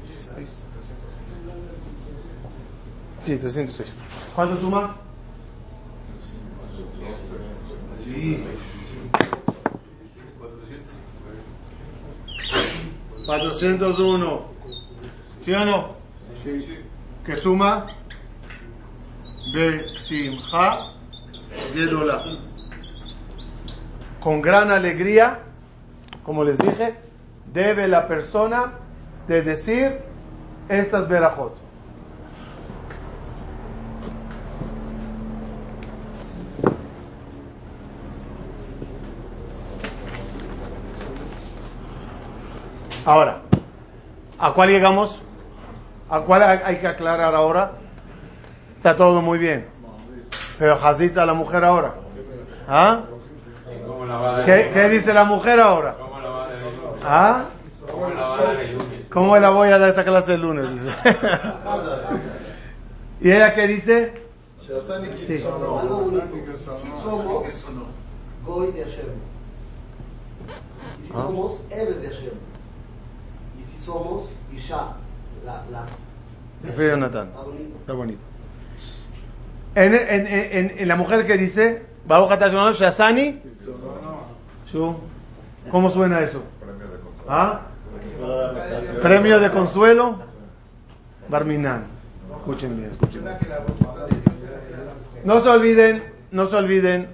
[0.01, 0.67] 306.
[3.21, 3.97] Sí, 306.
[4.35, 4.97] ¿Cuánto suma?
[8.03, 8.45] Sí.
[13.27, 14.49] 401.
[15.39, 15.97] ¿Sí o no?
[17.27, 17.87] Que suma
[19.55, 21.00] Besimha
[24.21, 25.41] Con gran alegría,
[26.25, 26.95] como les dije,
[27.53, 28.73] debe la persona
[29.27, 29.99] de decir
[30.69, 31.57] estas verajot.
[43.05, 43.43] Ahora,
[44.39, 45.23] ¿a cuál llegamos?
[46.09, 47.73] ¿A cuál hay que aclarar ahora?
[48.77, 49.80] Está todo muy bien.
[50.61, 51.95] Pero Jazita la mujer ahora.
[52.69, 53.05] ¿Ah?
[54.45, 55.97] ¿Qué, qué dice la mujer ahora?
[57.03, 57.45] ¿Ah?
[57.91, 59.01] ¿Cómo la va a dar el lunes?
[59.11, 60.71] ¿Cómo la voy a dar esa clase el lunes?
[60.71, 60.95] Dice.
[63.23, 64.13] ¿Y ella qué dice?
[65.27, 65.39] Sí.
[65.39, 66.13] Somos
[68.45, 69.07] Goy de Hashem.
[71.03, 71.23] Y si Ah.
[71.23, 72.35] somos Eber de Hashem.
[73.59, 74.89] Y si somos Isha.
[75.47, 75.87] La, la.
[76.61, 77.29] Prefiero Jonathan.
[77.29, 77.77] Está bonito.
[77.81, 78.25] Está bonito.
[79.75, 81.83] En, en, en, en la mujer que dice,
[84.67, 84.97] Shu.
[85.71, 86.43] ¿cómo suena eso?
[87.29, 87.61] ¿Ah?
[89.01, 90.23] Premio de consuelo,
[91.29, 91.85] Barminan.
[92.35, 93.37] Escuchen bien, escuchen bien.
[95.25, 97.09] No se olviden, no se olviden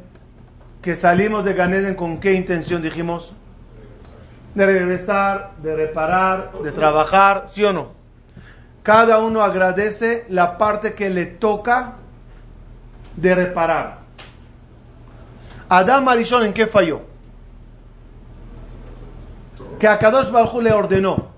[0.81, 3.35] que salimos de Ganeden con qué intención dijimos?
[4.55, 7.89] De regresar, de reparar, de trabajar, ¿sí o no?
[8.83, 11.97] Cada uno agradece la parte que le toca
[13.17, 13.99] de reparar.
[15.69, 17.01] Adam Marishon, ¿en qué falló?
[19.79, 21.29] Que a Kadosh Baruj Hu le ordenó.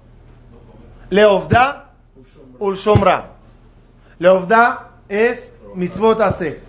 [1.11, 1.93] Leovda
[2.59, 3.31] ul shomra.
[4.19, 6.61] Leovda es mitzvot hace.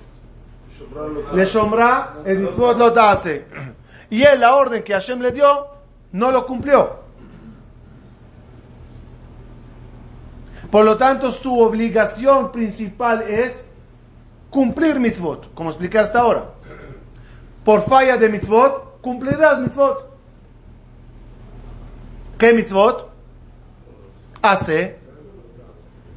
[1.33, 3.45] Le shomra es mitzvot lo hace.
[4.09, 5.67] Y él la orden que Hashem le dio
[6.13, 6.99] no lo cumplió.
[10.71, 13.65] Por lo tanto, su obligación principal es
[14.49, 16.51] cumplir mitzvot, como expliqué hasta ahora.
[17.63, 20.09] Por falla de mitzvot, cumplirás mitzvot.
[22.37, 23.09] ¿Qué mitzvot?
[24.41, 24.97] Hace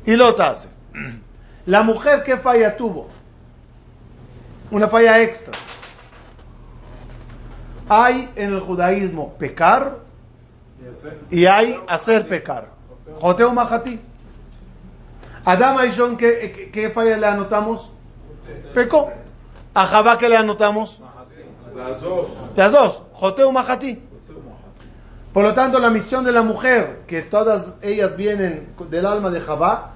[0.07, 0.69] y lo hace.
[1.67, 3.09] La mujer que falla tuvo,
[4.71, 5.59] una falla extra.
[7.89, 9.99] Hay en el judaísmo pecar
[11.31, 12.71] y hay hacer pecar.
[13.21, 14.01] Joteo Mahati.
[15.45, 17.93] Adam Aishon, ¿qué, qué, qué falla le anotamos?
[18.75, 19.11] Pecó.
[19.75, 21.01] A Jabá, ¿qué le anotamos?
[21.75, 22.29] Las dos.
[22.57, 23.03] Las dos.
[23.15, 24.03] Joteo Mahati.
[25.33, 29.41] Por lo tanto, la misión de la mujer, que todas ellas vienen del alma de
[29.41, 29.93] Jabá,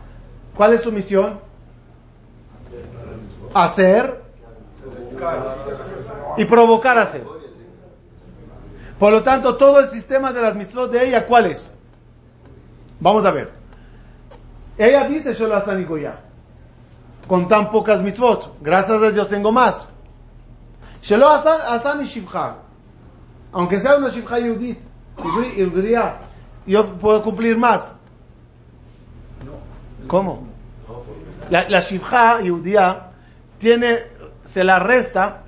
[0.57, 1.41] ¿cuál es su misión?
[3.53, 4.23] Hacer
[6.39, 7.25] y provocar hacer.
[8.99, 11.75] Por lo tanto, todo el sistema de las mitzvot de ella, ¿cuál es?
[12.99, 13.51] Vamos a ver.
[14.79, 16.21] Ella dice, yo la Goya,
[17.29, 18.55] con tan pocas mitzvot.
[18.61, 19.87] Gracias a Dios tengo más.
[21.03, 22.57] Shelo Asan y Shivcha.
[23.53, 24.79] Aunque sea una Shivcha Yudit,
[26.67, 27.97] yo puedo cumplir más.
[30.07, 30.47] ¿Cómo?
[31.51, 33.11] La, la Shivcha Yudía
[33.59, 33.99] tiene,
[34.45, 35.43] se la resta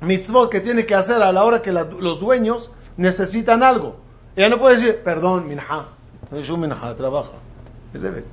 [0.00, 3.96] mitzvot que tiene que hacer a la hora que la- los dueños necesitan algo.
[4.34, 5.86] Ella no puede decir, perdón, minha.
[6.30, 7.30] Un minha, trabaja.
[7.94, 8.24] Es de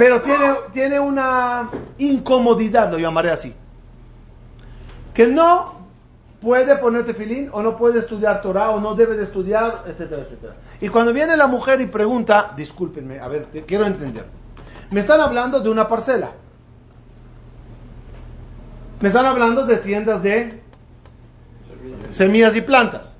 [0.00, 3.54] Pero tiene, tiene una incomodidad, lo llamaré así.
[5.12, 5.74] Que no
[6.40, 10.54] puede ponerte filín o no puede estudiar Torah o no debe de estudiar, etcétera, etcétera.
[10.80, 14.24] Y cuando viene la mujer y pregunta, discúlpenme, a ver, te- quiero entender.
[14.90, 16.30] Me están hablando de una parcela.
[19.02, 20.62] Me están hablando de tiendas de
[22.10, 23.18] semillas y plantas.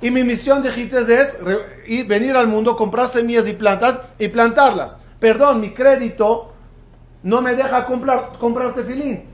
[0.00, 4.28] Y mi misión de Egiptes es re- venir al mundo, comprar semillas y plantas y
[4.28, 4.96] plantarlas.
[5.26, 6.52] Perdón, mi crédito
[7.24, 9.24] no me deja comprar, comprar tefilín.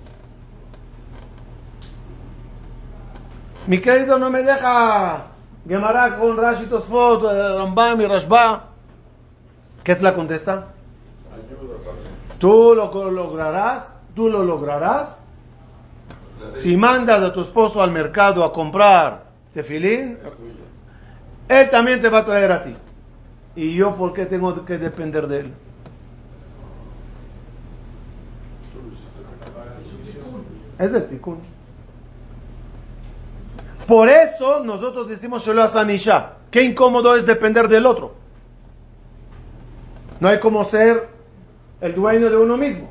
[3.67, 5.27] Mi crédito no me deja
[5.69, 8.71] Gemara con Rashi Tosfot, eh, Rambam y Rashba.
[9.85, 10.69] ¿Qué es la contesta?
[12.39, 15.23] Tú lo lograrás, tú lo lograrás.
[16.55, 20.19] Si mandas a tu esposo al mercado a comprar tefilín,
[21.51, 22.75] él también te va a traer a ti.
[23.57, 25.55] ¿Y yo por qué tengo que depender de él?
[30.83, 31.39] Es del tikkun.
[33.87, 36.39] Por eso nosotros decimos Shelo Asanisha.
[36.51, 38.15] Qué incómodo es depender del otro.
[40.19, 41.09] No hay como ser
[41.81, 42.91] el dueño de uno mismo.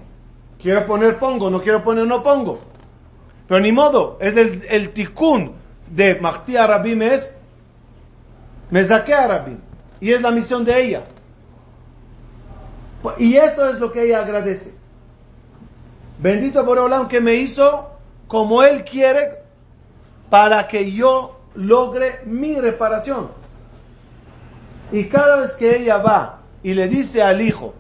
[0.62, 2.62] Quiero poner pongo, no quiero poner no pongo.
[3.46, 5.52] Pero ni modo, es el, el tikkun
[5.90, 7.36] de Mahdi Arabim es
[8.70, 9.60] Mezaque Arabim.
[10.00, 11.04] Y es la misión de ella.
[13.18, 14.81] Y eso es lo que ella agradece.
[16.22, 17.90] Bendito Boreolam que me hizo
[18.28, 19.40] como Él quiere
[20.30, 23.30] para que yo logre mi reparación.
[24.92, 27.74] Y cada vez que ella va y le dice al hijo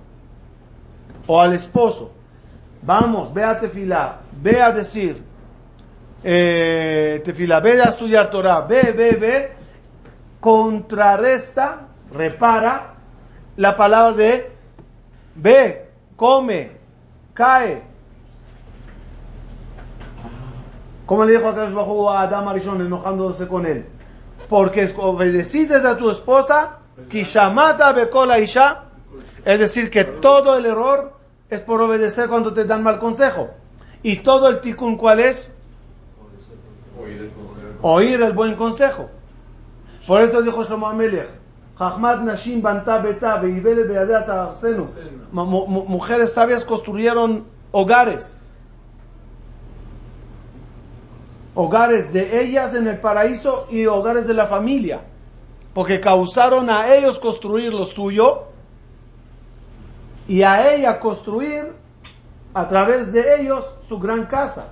[1.27, 2.11] o al esposo,
[2.81, 5.23] vamos, ve a tefilá, ve a decir,
[6.23, 9.51] eh, tefilá, ve a estudiar Torah, ve, ve, ve,
[10.39, 12.95] contrarresta, repara
[13.55, 14.51] la palabra de
[15.35, 16.71] ve, come,
[17.35, 17.90] cae.
[21.11, 23.85] Como le dijo a Bajú a Adam Arishon enojándose con él.
[24.47, 26.77] Porque obedeciste a tu esposa,
[27.09, 28.85] Kishamata Bekola Isha,
[29.43, 31.11] es decir, que todo el error
[31.49, 33.49] es por obedecer cuando te dan mal consejo.
[34.01, 35.51] Y todo el tikkun, ¿cuál es?
[37.81, 39.09] Oír el buen consejo.
[40.07, 41.27] Por eso dijo Shlomo Amelech,
[42.23, 43.03] Nashim Banta
[45.33, 48.37] Mujeres sabias construyeron hogares.
[51.53, 55.01] Hogares de ellas en el paraíso y hogares de la familia.
[55.73, 58.43] Porque causaron a ellos construir lo suyo
[60.27, 61.73] y a ella construir
[62.53, 64.67] a través de ellos su gran casa.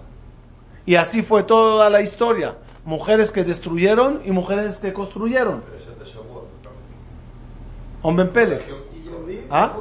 [0.86, 2.55] Y así fue toda la historia.
[2.86, 5.63] Mujeres que destruyeron y mujeres que construyeron.
[8.01, 8.61] Hombre en Pele.
[9.49, 9.73] ¿Ah?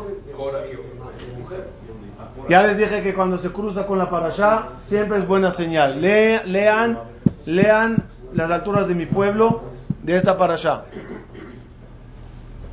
[2.49, 6.01] Ya les dije que cuando se cruza con la parashá siempre es buena señal.
[6.01, 6.99] Le- lean,
[7.47, 9.62] lean las alturas de mi pueblo
[10.03, 10.84] de esta parashá.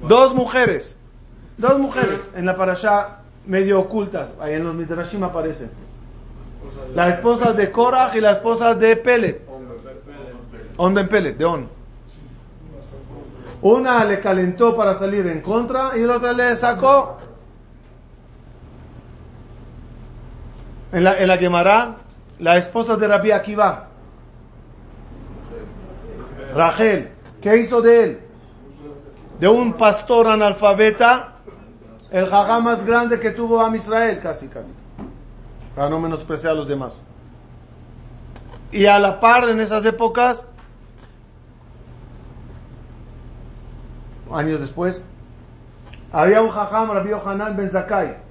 [0.07, 0.97] Dos mujeres,
[1.57, 5.71] dos mujeres en la parashá medio ocultas, ahí en los midrashim aparecen.
[6.93, 9.41] La esposa de Korach y la esposa de Pelet.
[10.77, 11.69] On Ben Pelet, de On.
[13.61, 17.17] Una le calentó para salir en contra y la otra le sacó.
[20.95, 21.97] En la, en la
[22.39, 23.87] la esposa de Rabbi Akiva,
[26.53, 28.19] Rachel, ¿qué hizo de él?
[29.37, 31.33] De un pastor analfabeta,
[32.11, 34.73] el jajá más grande que tuvo a Israel, casi, casi.
[35.75, 37.03] Para no menospreciar a los demás.
[38.71, 40.47] Y a la par en esas épocas,
[44.31, 45.03] años después,
[46.13, 48.24] había un jajam, Rabbi Yohanan Ben Zakai.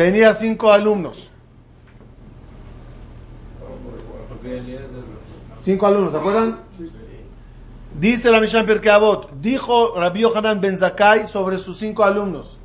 [0.00, 1.30] Tenía cinco alumnos.
[5.58, 6.60] Cinco alumnos, ¿se acuerdan?
[7.98, 12.58] Dice la Mishnah Pirkei Avot, dijo Rabbi Yohanan Ben Zakai sobre sus cinco alumnos.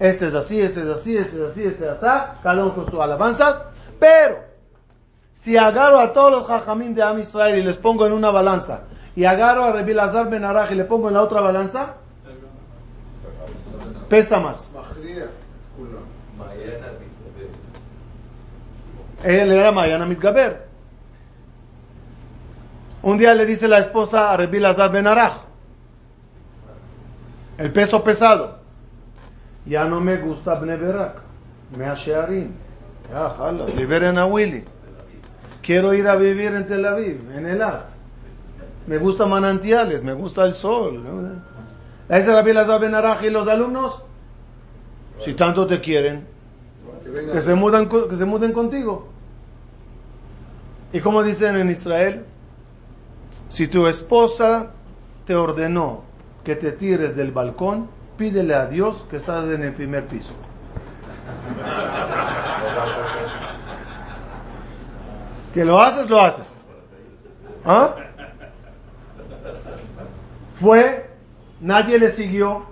[0.00, 2.06] Este es así, este es así, este es así, este es así,
[2.42, 3.60] cada uno con sus alabanzas.
[4.00, 4.38] Pero,
[5.34, 8.84] si agarro a todos los jajamim de Am Israel y les pongo en una balanza,
[9.14, 11.96] y agarro a Rabbi Lazar Ben Araj y le pongo en la otra balanza,
[14.08, 14.70] pesa más.
[19.24, 20.66] Él era Mayana Mitgaber.
[23.02, 25.32] Un día le dice la esposa a Rabbi Lazar Ben Araj,
[27.58, 28.58] el peso pesado,
[29.64, 31.22] ya no me gusta Bne Berak,
[31.76, 32.52] me Shearim.
[33.10, 34.64] Ya, jala, liberen a Willy.
[35.62, 37.86] Quiero ir a vivir en Tel Aviv, en Elat.
[38.86, 41.02] Me gusta manantiales, me gusta el sol.
[41.02, 42.16] ¿no?
[42.16, 44.02] ¿Esa la Bilazar Ben Araj y los alumnos?
[45.20, 46.26] Si tanto te quieren,
[47.32, 49.08] Que se, mudan, que se muden contigo.
[50.92, 52.24] Y como dicen en Israel,
[53.48, 54.72] si tu esposa
[55.24, 56.02] te ordenó
[56.44, 60.32] que te tires del balcón, pídele a Dios que estás en el primer piso.
[65.56, 66.54] Que lo haces, lo haces.
[67.64, 67.94] ¿Ah?
[70.60, 71.08] Fue,
[71.62, 72.66] nadie le siguió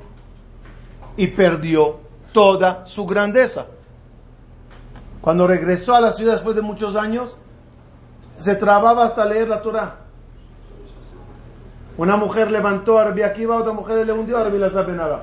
[1.16, 2.00] y perdió
[2.34, 3.64] toda su grandeza.
[5.22, 7.40] Cuando regresó a la ciudad después de muchos años,
[8.20, 10.00] se trababa hasta leer la Torah.
[11.96, 15.22] Una mujer levantó a Rabbi Akiva, otra mujer le hundió a Rabbi Araj.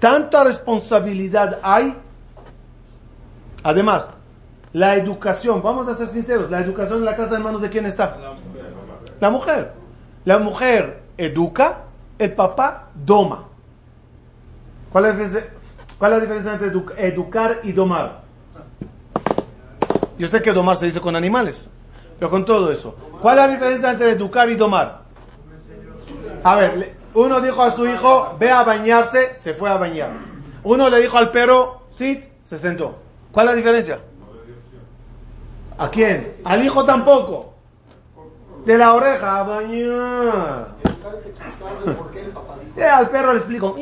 [0.00, 1.96] Tanta responsabilidad hay.
[3.62, 4.10] Además,
[4.72, 7.86] la educación, vamos a ser sinceros, la educación en la casa en manos de quién
[7.86, 8.18] está?
[9.20, 9.72] La mujer.
[10.24, 11.84] La mujer educa,
[12.18, 13.53] el papá doma.
[14.94, 15.50] ¿Cuál es la diferencia,
[15.98, 18.20] cuál es la diferencia entre edu- educar y domar?
[20.16, 21.68] Yo sé que domar se dice con animales,
[22.16, 22.94] pero con todo eso.
[23.20, 25.00] ¿Cuál es la diferencia entre educar y domar?
[26.44, 30.12] A ver, uno dijo a su hijo, ve a bañarse, se fue a bañar.
[30.62, 32.94] Uno le dijo al perro, sit, se sentó.
[33.32, 33.98] ¿Cuál es la diferencia?
[35.76, 36.34] ¿A quién?
[36.44, 37.52] Al hijo tampoco.
[38.64, 40.68] De la oreja a bañar.
[42.76, 43.74] Eh, al perro le explico.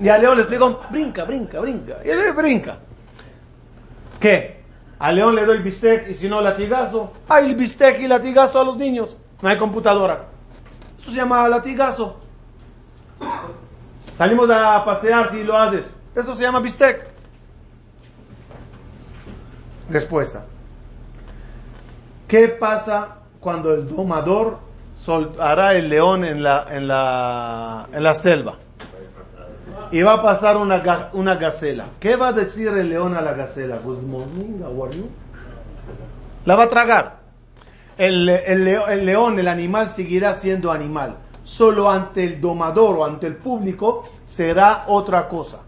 [0.00, 1.96] Y a León le explico, brinca, brinca, brinca.
[2.04, 2.78] Y él brinca.
[4.20, 4.62] ¿Qué?
[4.98, 7.12] A León le doy bistec y si no latigazo.
[7.28, 9.16] Hay bistec y latigazo a los niños.
[9.40, 10.26] No hay computadora.
[10.98, 12.20] Eso se llama latigazo.
[14.16, 15.88] Salimos a pasear si lo haces.
[16.14, 17.06] Eso se llama bistec.
[19.90, 20.44] Respuesta.
[22.26, 24.58] ¿Qué pasa cuando el domador
[24.92, 28.56] soltará el león en la, en la, en la selva?
[29.90, 31.86] Y va a pasar una, una gacela.
[32.00, 33.78] ¿Qué va a decir el león a la gacela?
[33.78, 35.08] Good morning, how are you?
[36.44, 37.16] La va a tragar.
[37.96, 41.16] El, el el león, el animal, seguirá siendo animal.
[41.42, 45.58] Solo ante el domador o ante el público será otra cosa.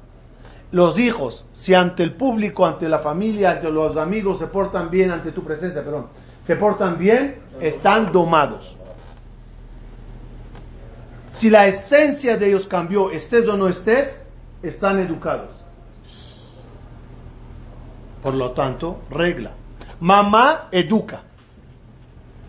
[0.70, 5.10] Los hijos, si ante el público, ante la familia, ante los amigos se portan bien,
[5.10, 6.08] ante tu presencia, perdón,
[6.44, 8.76] se portan bien, están domados.
[11.38, 14.20] Si la esencia de ellos cambió, estés o no estés,
[14.60, 15.50] están educados.
[18.20, 19.52] Por lo tanto, regla.
[20.00, 21.22] Mamá educa.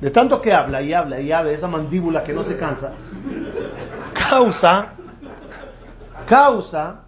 [0.02, 2.94] De tanto que habla y habla y habla, esa mandíbula que no se cansa,
[4.14, 4.94] causa,
[6.28, 7.02] causa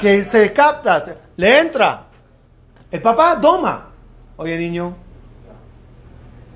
[0.00, 2.06] que se capta, se- le entra.
[2.90, 3.90] El papá doma.
[4.38, 4.96] Oye niño,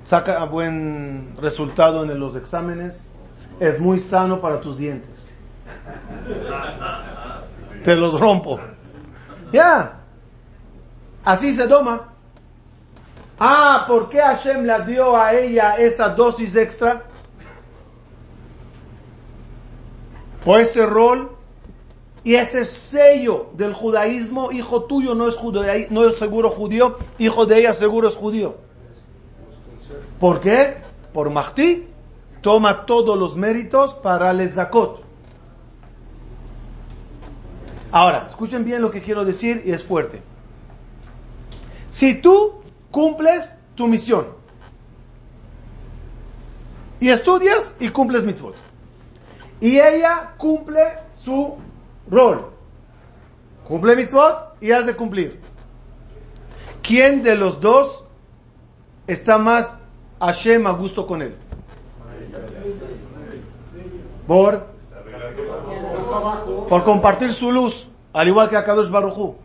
[0.03, 3.09] saca buen resultado en los exámenes,
[3.59, 5.27] es muy sano para tus dientes.
[7.83, 8.59] Te los rompo.
[9.51, 9.99] Ya.
[11.23, 12.13] Así se toma.
[13.39, 17.03] Ah, ¿por qué Hashem le dio a ella esa dosis extra?
[20.43, 21.31] Por ese rol
[22.23, 27.45] y ese sello del judaísmo, hijo tuyo no es, judaí- no es seguro judío, hijo
[27.45, 28.55] de ella seguro es judío.
[30.19, 30.77] ¿Por qué?
[31.13, 31.87] Por Mahdi
[32.45, 35.03] toma todos los méritos para el Zakot.
[37.91, 40.21] Ahora, escuchen bien lo que quiero decir y es fuerte.
[41.89, 44.27] Si tú cumples tu misión
[46.99, 48.53] y estudias y cumples mitzvot,
[49.59, 51.55] y ella cumple su
[52.11, 52.51] rol,
[53.67, 55.41] cumple mitzvot y has de cumplir.
[56.83, 58.05] ¿Quién de los dos
[59.07, 59.75] está más
[60.19, 61.35] Hashem a gusto con él?
[64.27, 64.65] Por,
[66.69, 69.35] por compartir su luz, al igual que a Kadosh Baruchu.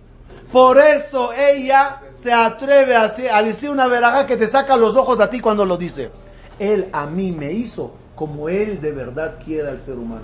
[0.52, 4.96] Por eso ella se atreve a, hacer- a decir una veraja que te saca los
[4.96, 6.10] ojos a ti cuando lo dice.
[6.58, 10.22] Él a mí me hizo como él de verdad quiere al ser humano.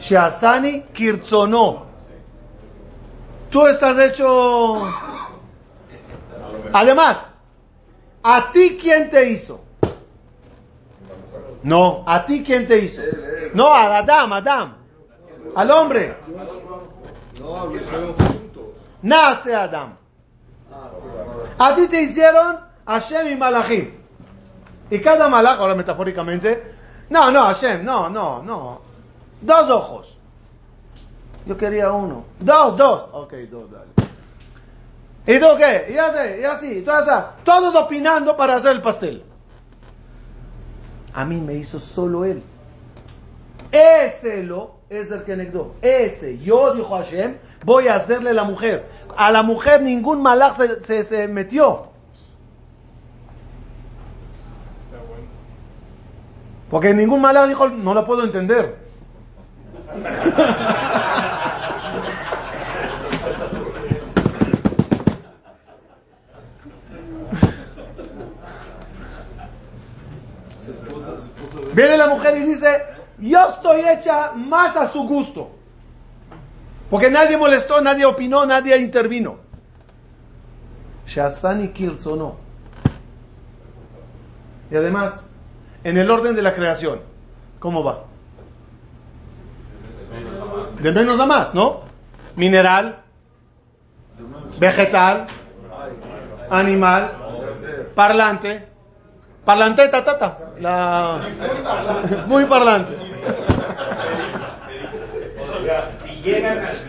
[0.00, 1.84] Shazani Kirtzono.
[3.50, 4.82] Tú estás hecho.
[6.72, 7.18] Además,
[8.22, 9.60] ¿a ti quién te hizo?
[11.64, 13.00] No, ¿a ti quién te hizo?
[13.54, 14.74] No, al Adam, Adam.
[15.56, 16.14] Al hombre.
[19.02, 19.96] Nace Adam.
[21.58, 23.94] A ti te hicieron Hashem y Malachim.
[24.90, 26.74] Y cada malach, ahora metafóricamente,
[27.08, 28.80] no, no, Hashem, no, no, no.
[29.40, 30.18] Dos ojos.
[31.46, 32.26] Yo quería uno.
[32.40, 33.08] Dos, dos.
[33.12, 34.10] Ok, dos, dale.
[35.26, 35.94] ¿Y tú qué?
[35.94, 39.24] Y así, y así, todas todos opinando para hacer el pastel.
[41.14, 42.42] A mí me hizo solo él.
[43.70, 45.76] Ese lo es el que negó.
[45.80, 48.88] Ese, yo, dijo Hashem, voy a hacerle la mujer.
[49.16, 51.88] A la mujer ningún malach se, se, se metió.
[56.68, 58.76] Porque ningún malach dijo, no lo puedo entender.
[71.74, 72.82] Viene la mujer y dice,
[73.18, 75.50] yo estoy hecha más a su gusto.
[76.90, 79.38] Porque nadie molestó, nadie opinó, nadie intervino.
[81.06, 81.72] Shazani
[82.16, 82.36] no.
[84.70, 85.24] Y además,
[85.82, 87.00] en el orden de la creación,
[87.58, 88.04] ¿cómo va?
[90.80, 91.82] De menos a más, ¿no?
[92.36, 93.02] Mineral,
[94.58, 95.26] vegetal,
[96.50, 97.12] animal,
[97.94, 98.68] parlante,
[99.44, 100.38] parlante, ta, ta, ta.
[100.60, 101.20] La...
[102.26, 102.96] Muy parlante.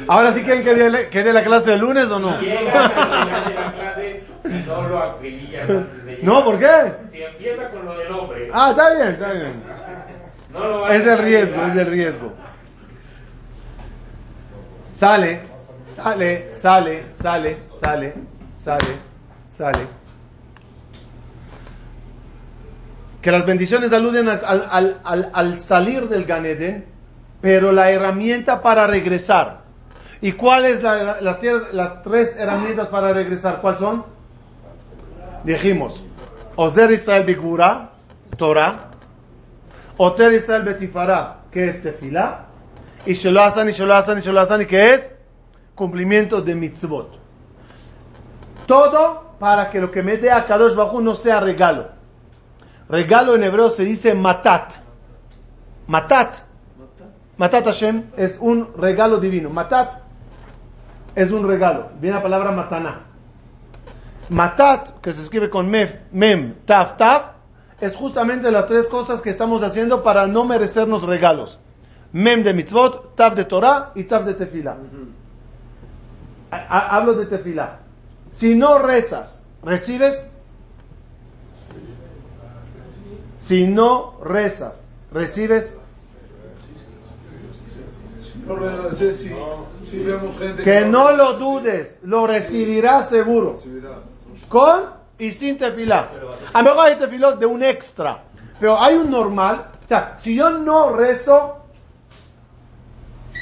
[0.07, 2.31] Ahora sí quieren que dé que dé la clase de lunes o no.
[6.21, 6.93] no ¿por qué?
[7.11, 9.63] Si empieza con lo del hombre, Ah, está bien, está bien.
[10.89, 12.33] Es el riesgo, es el riesgo.
[14.93, 15.41] Sale,
[15.87, 18.13] sale, sale, sale, sale,
[18.55, 18.95] sale,
[19.49, 20.04] sale.
[23.25, 26.85] Que las bendiciones aluden al, al- al- al- al salir del Ganeden,
[27.41, 29.61] pero la herramienta para regresar.
[30.21, 31.39] ¿Y cuáles la- las,
[32.03, 33.61] tres herramientas para regresar?
[33.61, 34.05] ¿Cuáles son?
[35.43, 36.05] Dijimos,
[36.55, 37.89] Ozer Israel Bigura,
[38.37, 38.91] Torah,
[39.97, 42.45] Oter Israel Betifara, que es tefilá,
[43.07, 45.11] y Shelo y Shelo y Shelo y que es
[45.73, 47.17] cumplimiento de mitzvot.
[48.67, 51.94] Todo para que lo que me dé a Kadosh Bajú no sea regalo.
[52.89, 54.75] Regalo en hebreo se dice matat.
[55.87, 56.43] Matat.
[57.37, 59.49] Matat Hashem es un regalo divino.
[59.49, 60.01] Matat
[61.15, 61.89] es un regalo.
[61.99, 63.01] Viene la palabra matana.
[64.29, 67.35] Matat, que se escribe con mef, mem, taf, taf,
[67.79, 71.59] es justamente las tres cosas que estamos haciendo para no merecernos regalos.
[72.11, 74.77] Mem de mitzvot, taf de Torah y taf de tefila.
[76.49, 77.79] Hablo de tefila.
[78.29, 80.27] Si no rezas, ¿recibes?
[83.37, 85.75] Si no rezas, ¿recibes?
[90.63, 93.55] Que no lo dudes, lo recibirás seguro.
[94.49, 94.81] Con
[95.17, 96.11] y sin tefilá.
[96.53, 98.23] A lo mejor hay tefilot de un extra,
[98.59, 99.71] pero hay un normal.
[99.83, 101.57] O sea, si yo no rezo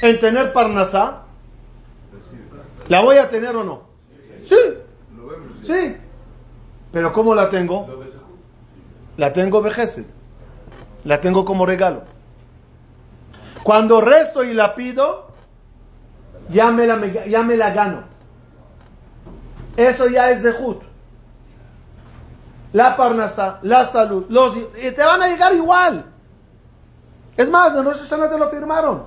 [0.00, 1.22] en tener parnasá,
[2.88, 3.82] ¿la voy a tener o no?
[4.44, 4.56] Sí,
[5.62, 5.96] sí.
[6.92, 8.04] Pero ¿cómo la tengo?
[9.16, 10.06] La tengo vejesed.
[11.04, 12.02] La tengo como regalo.
[13.62, 15.28] Cuando rezo y la pido,
[16.48, 18.02] ya me la, ya me la gano.
[19.76, 20.76] Eso ya es de Jud.
[22.72, 26.06] La parnasa, la salud, los y te van a llegar igual.
[27.36, 29.04] Es más, en Rosh Hashanah te lo firmaron.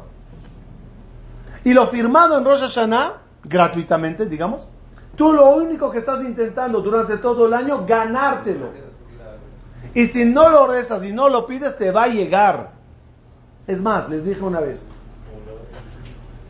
[1.64, 4.68] Y lo firmado en Rosh Hashanah, gratuitamente, digamos,
[5.16, 8.87] tú lo único que estás intentando durante todo el año, ganártelo.
[9.94, 12.72] Y si no lo rezas y no lo pides, te va a llegar.
[13.66, 14.86] Es más, les dije una vez,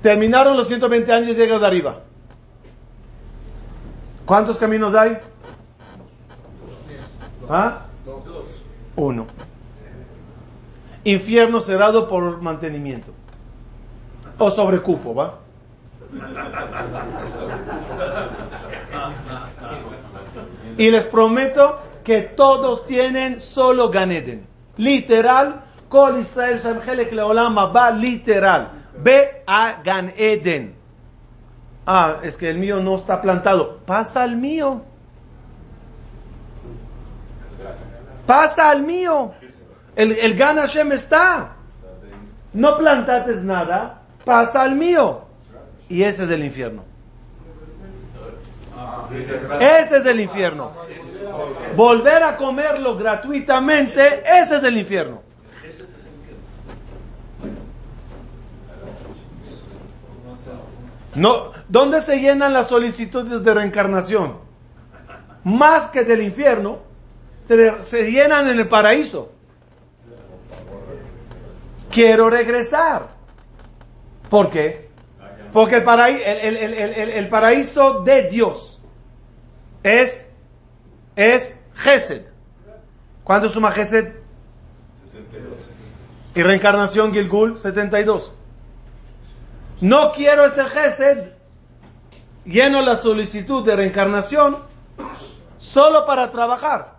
[0.02, 2.02] terminaron los 120 años y llegas de arriba.
[4.26, 5.18] ¿Cuántos caminos hay?
[7.50, 7.86] ¿Ah?
[8.96, 9.26] Uno.
[11.06, 13.14] Infierno cerrado por mantenimiento.
[14.38, 15.40] O sobrecupo, ¿va?
[20.78, 24.47] Y les prometo que todos tienen solo Ganeden.
[24.78, 28.70] Literal, Kol Israel Shem Helek va literal.
[28.97, 30.74] Ve a Gan Eden.
[31.86, 33.80] Ah, es que el mío no está plantado.
[33.86, 34.84] Pasa al mío.
[38.26, 39.34] Pasa al mío.
[39.93, 41.58] El, el Gan Hashem está.
[42.53, 44.03] No plantates nada.
[44.24, 45.24] Pasa al mío.
[45.89, 46.86] Y ese es el infierno.
[49.60, 50.72] Ese es el infierno.
[51.75, 55.21] Volver a comerlo gratuitamente, ese es el infierno.
[61.15, 64.36] No, ¿dónde se llenan las solicitudes de reencarnación?
[65.43, 66.80] Más que del infierno,
[67.47, 69.32] se, se llenan en el paraíso.
[71.89, 73.07] Quiero regresar.
[74.30, 74.89] ¿Por qué?
[75.53, 78.80] Porque el, paraí- el- el- el- paraíso de Dios
[79.82, 80.26] es,
[81.18, 82.28] es Gesed.
[83.24, 84.13] ¿Cuánto suma Gesed?
[86.36, 88.32] Y reencarnación Gilgul, 72.
[89.82, 91.32] No quiero este Gesed.
[92.45, 94.59] Lleno la solicitud de reencarnación
[95.57, 96.97] solo para trabajar.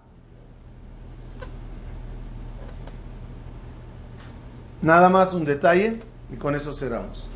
[4.83, 6.01] Nada más un detalle
[6.31, 7.29] y con eso cerramos.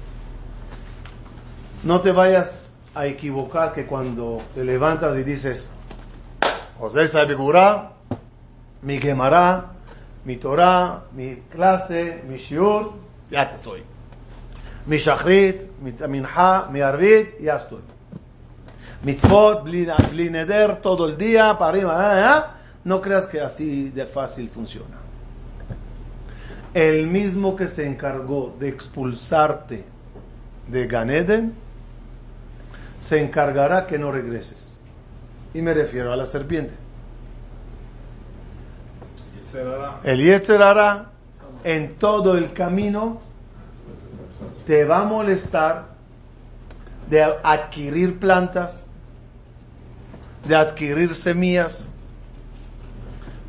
[1.85, 5.70] No te vayas a equivocar que cuando te levantas y dices,
[6.83, 7.93] José Sabigura,
[8.83, 9.70] mi Gemara,
[10.24, 12.95] mi Torah, mi clase, mi Shiur,
[13.30, 13.85] ya te estoy.
[14.87, 17.83] Mi Shachrit, mi Minha, mi Arvit, ya estoy.
[19.05, 22.18] Mitzvot, bli neder, todo el día, para arriba.
[22.18, 22.43] ¿eh?
[22.83, 24.97] no creas que así de fácil funciona.
[26.74, 29.85] El mismo que se encargó de expulsarte
[30.66, 31.55] de Ganeden,
[32.99, 34.72] se encargará que no regreses.
[35.55, 36.75] Y me refiero a la serpiente.
[40.05, 41.11] El Yetzer hará
[41.65, 43.21] en todo el camino
[44.67, 45.87] te va a molestar
[47.09, 48.87] de adquirir plantas,
[50.47, 51.91] de adquirir semillas,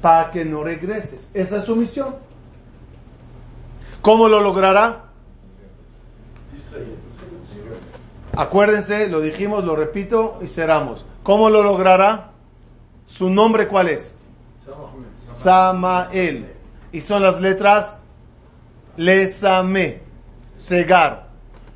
[0.01, 1.29] para que no regreses.
[1.33, 2.15] Esa es su misión.
[4.01, 5.05] ¿Cómo lo logrará?
[8.35, 11.05] Acuérdense, lo dijimos, lo repito y cerramos.
[11.21, 12.31] ¿Cómo lo logrará?
[13.05, 14.15] ¿Su nombre cuál es?
[15.33, 16.47] Samael.
[16.91, 17.99] Y son las letras
[18.97, 20.01] Lesame,
[20.55, 21.27] cegar.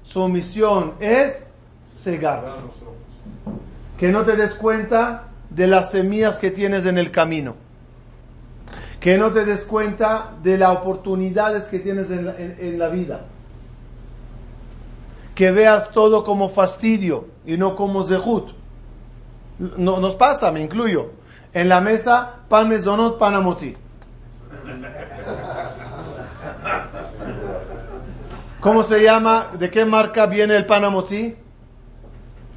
[0.03, 1.47] Su misión es
[1.91, 2.57] cegar.
[3.99, 7.55] Que no te des cuenta de las semillas que tienes en el camino.
[8.99, 13.25] Que no te des cuenta de las oportunidades que tienes en la, en la vida
[15.37, 18.49] que veas todo como fastidio y no como zehut.
[19.59, 21.11] No, nos pasa, me incluyo.
[21.53, 23.75] En la mesa, pan mesonot, pan amoti.
[28.59, 29.49] ¿Cómo se llama?
[29.59, 31.35] ¿De qué marca viene el pan amoti?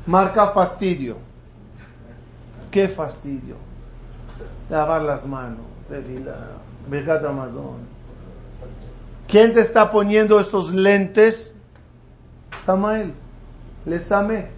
[0.06, 1.18] Marca fastidio.
[2.70, 3.56] ¿Qué fastidio?
[4.70, 7.80] Lavar las manos, de Amazon.
[9.28, 11.54] ¿Quién te está poniendo estos lentes?
[12.64, 13.12] Samael,
[13.86, 14.48] les amé.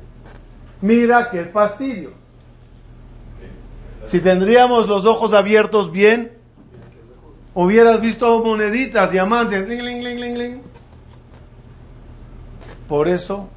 [0.80, 2.10] Mira qué fastidio.
[4.04, 6.32] Si tendríamos los ojos abiertos bien,
[7.54, 9.64] hubieras visto moneditas, diamantes,
[12.88, 13.48] Por eso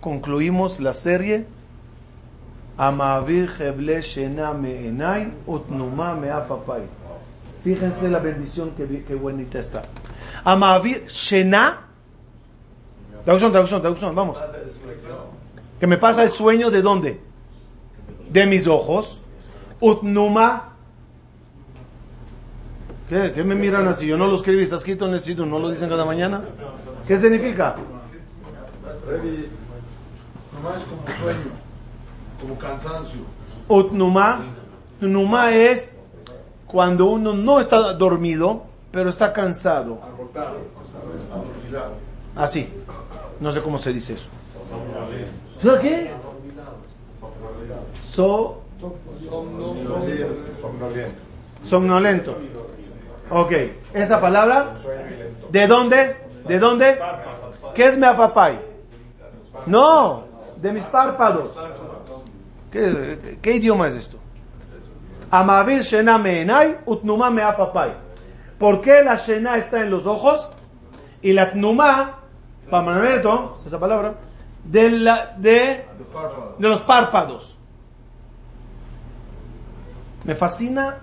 [0.00, 1.46] concluimos la serie
[2.76, 6.82] Amavir Heble Shena Enay Utnuma Meafapai.
[7.62, 9.84] Fíjense la bendición que, que bonita está.
[10.42, 11.84] Amavir Shena
[13.24, 14.38] Traducción, traducción, traducción, vamos.
[15.80, 17.20] Que me pasa el sueño de dónde?
[18.30, 19.20] De mis ojos.
[19.80, 20.74] Utnuma.
[23.08, 23.32] ¿Qué?
[23.32, 24.06] ¿Qué me miran así?
[24.06, 26.42] Yo no lo escribí, está escrito en el sitio, no lo dicen cada mañana.
[27.06, 27.76] ¿Qué significa?
[30.54, 31.50] Numa es como sueño,
[32.40, 33.20] como cansancio.
[33.68, 34.46] Utnuma.
[35.00, 35.94] Numa es
[36.66, 40.00] cuando uno no está dormido, pero está cansado.
[42.36, 42.68] Así.
[43.40, 44.28] No sé cómo se dice eso.
[45.60, 46.10] ¿Sabes qué?
[48.02, 48.62] So,
[51.62, 52.36] somnolento.
[53.30, 53.52] Ok,
[53.94, 54.74] esa palabra,
[55.50, 56.16] ¿de dónde?
[56.46, 56.98] ¿De dónde?
[57.74, 58.60] ¿Qué es meafapay?
[59.66, 60.24] No,
[60.60, 61.50] de mis párpados.
[62.70, 64.18] ¿Qué, qué idioma es esto?
[65.30, 67.94] Amavir shena meenay utnuma meafapay.
[68.58, 70.48] ¿Por qué la shena está en los ojos
[71.22, 72.23] y la tnuma
[72.70, 74.14] Pamameto, esa palabra,
[74.64, 75.84] de, la, de,
[76.58, 77.58] de los párpados.
[80.24, 80.98] Me fascina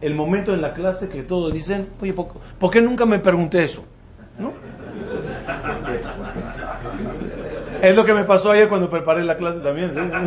[0.00, 3.84] el momento en la clase que todos dicen, oye, ¿por, qué nunca me pregunté eso?
[4.38, 4.52] ¿No?
[7.82, 9.92] Es lo que me pasó ayer cuando preparé la clase también.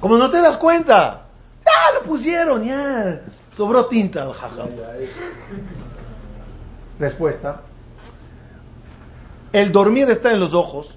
[0.00, 1.22] Como no te das cuenta,
[1.64, 3.20] ya lo pusieron, ya.
[3.58, 4.68] Sobró tinta al jajam.
[7.00, 7.62] Respuesta.
[9.52, 10.96] El dormir está en los ojos,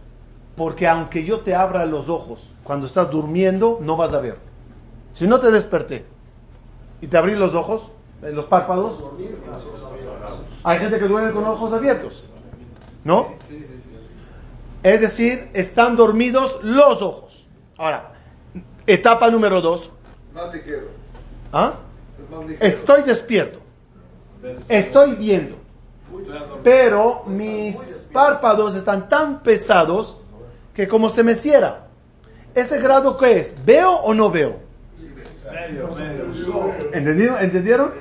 [0.56, 4.38] porque aunque yo te abra los ojos, cuando estás durmiendo no vas a ver.
[5.12, 6.06] Si no te desperté
[7.02, 7.92] y te abrí los ojos,
[8.22, 9.04] en los párpados,
[10.64, 12.24] hay gente que duerme con los ojos abiertos.
[13.04, 13.34] ¿No?
[14.84, 17.48] Es decir, están dormidos los ojos.
[17.76, 18.12] Ahora,
[18.86, 19.90] etapa número dos.
[21.52, 21.74] ¿Ah?
[22.60, 23.60] Estoy despierto.
[24.68, 25.58] Estoy viendo.
[26.64, 27.76] Pero mis
[28.12, 30.18] párpados están tan pesados
[30.74, 31.88] que como se me cierra.
[32.54, 33.56] ¿Ese grado qué es?
[33.66, 34.60] ¿Veo o no veo?
[36.94, 37.40] ¿Entendieron?
[37.40, 37.92] ¿Entendieron?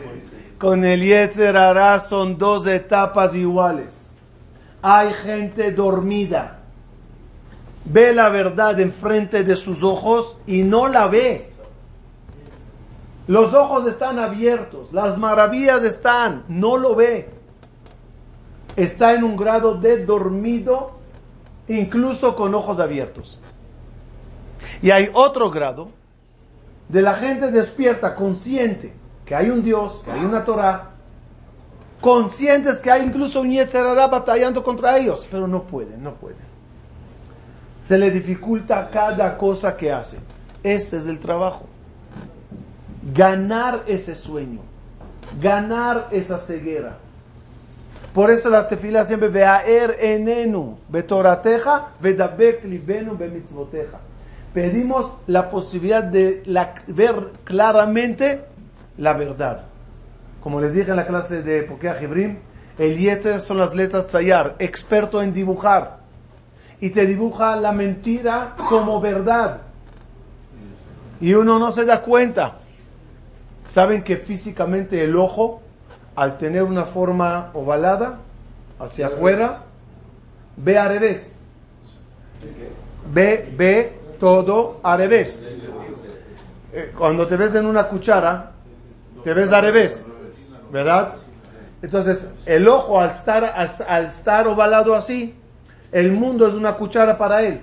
[0.59, 4.09] Con el Yetzer Hará son dos etapas iguales.
[4.83, 6.59] Hay gente dormida.
[7.85, 11.51] Ve la verdad enfrente de sus ojos y no la ve.
[13.31, 17.29] Los ojos están abiertos, las maravillas están, no lo ve.
[18.75, 20.99] Está en un grado de dormido,
[21.69, 23.39] incluso con ojos abiertos.
[24.83, 25.91] Y hay otro grado
[26.89, 28.93] de la gente despierta, consciente,
[29.25, 30.91] que hay un Dios, que hay una Torah,
[32.01, 36.51] conscientes que hay incluso un Yetzerará batallando contra ellos, pero no pueden, no pueden.
[37.85, 40.19] Se le dificulta cada cosa que hace.
[40.65, 41.70] Ese es el trabajo.
[43.03, 44.61] Ganar ese sueño,
[45.41, 46.99] ganar esa ceguera.
[48.15, 53.99] Por eso la tefila siempre veaer enenu, betorateja, vedabek libenu bemitzvoteja.
[54.53, 56.43] Pedimos la posibilidad de
[56.89, 58.41] ver claramente
[58.99, 59.63] la verdad.
[60.43, 62.39] Como les dije en la clase de Pokea Hebrim,
[62.79, 65.99] el Yetzer son las letras Tzayar, experto en dibujar.
[66.81, 69.61] Y te dibuja la mentira como verdad.
[71.21, 72.57] Y uno no se da cuenta.
[73.71, 75.63] Saben que físicamente el ojo,
[76.17, 78.19] al tener una forma ovalada
[78.81, 79.63] hacia afuera,
[80.57, 81.39] ve al revés.
[83.13, 85.45] Ve, ve todo al revés.
[86.73, 88.51] Eh, Cuando te ves en una cuchara,
[89.23, 90.05] te ves al revés,
[90.73, 91.15] ¿verdad?
[91.81, 95.33] Entonces, el ojo al estar, al, al estar ovalado así,
[95.93, 97.61] el mundo es una cuchara para él.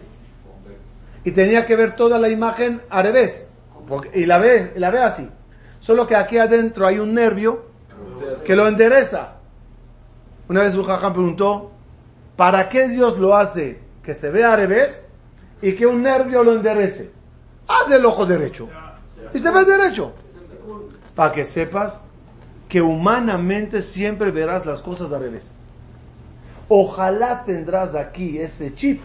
[1.25, 3.49] Y tenía que ver toda la imagen al revés.
[3.89, 5.29] Porque- y la ve, y la ve así.
[5.79, 7.65] Solo que aquí adentro hay un nervio
[8.45, 9.33] que lo endereza.
[10.49, 11.71] Una vez un preguntó,
[12.35, 15.01] ¿para qué Dios lo hace que se vea al revés
[15.61, 17.11] y que un nervio lo enderece?
[17.67, 18.69] Haz el ojo derecho
[19.33, 20.13] y se ve derecho.
[21.15, 22.03] Para que sepas
[22.69, 25.53] que humanamente siempre verás las cosas al revés.
[26.69, 29.01] Ojalá tendrás aquí ese chip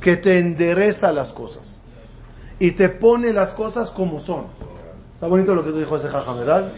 [0.00, 1.82] que te endereza las cosas
[2.58, 4.46] y te pone las cosas como son.
[5.24, 6.70] Está bonito lo que tú dijo ese jajam, ¿verdad?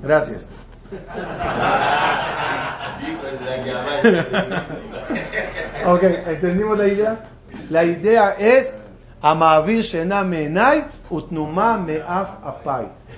[0.00, 0.48] Gracias.
[5.86, 7.24] Ok, ¿entendimos la idea?
[7.68, 8.78] La idea es.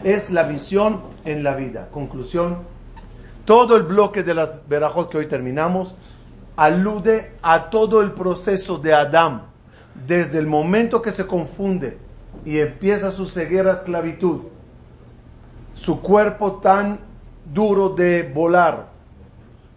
[0.04, 1.88] Es la visión en la vida.
[1.90, 2.58] Conclusión.
[3.44, 5.94] Todo el bloque de las verajot que hoy terminamos
[6.56, 9.42] alude a todo el proceso de Adán.
[10.06, 11.98] Desde el momento que se confunde
[12.46, 14.44] y empieza su ceguera esclavitud.
[15.74, 17.00] Su cuerpo tan
[17.52, 18.92] duro de volar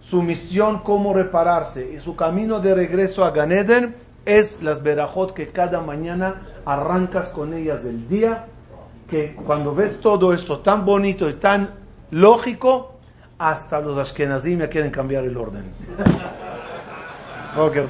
[0.09, 5.47] su misión cómo repararse y su camino de regreso a Ganeden es las verajot que
[5.47, 8.45] cada mañana arrancas con ellas del día,
[9.09, 11.71] que cuando ves todo esto tan bonito y tan
[12.11, 12.93] lógico,
[13.37, 15.63] hasta los ashkenazim ya quieren cambiar el orden.
[17.55, 17.87] Boker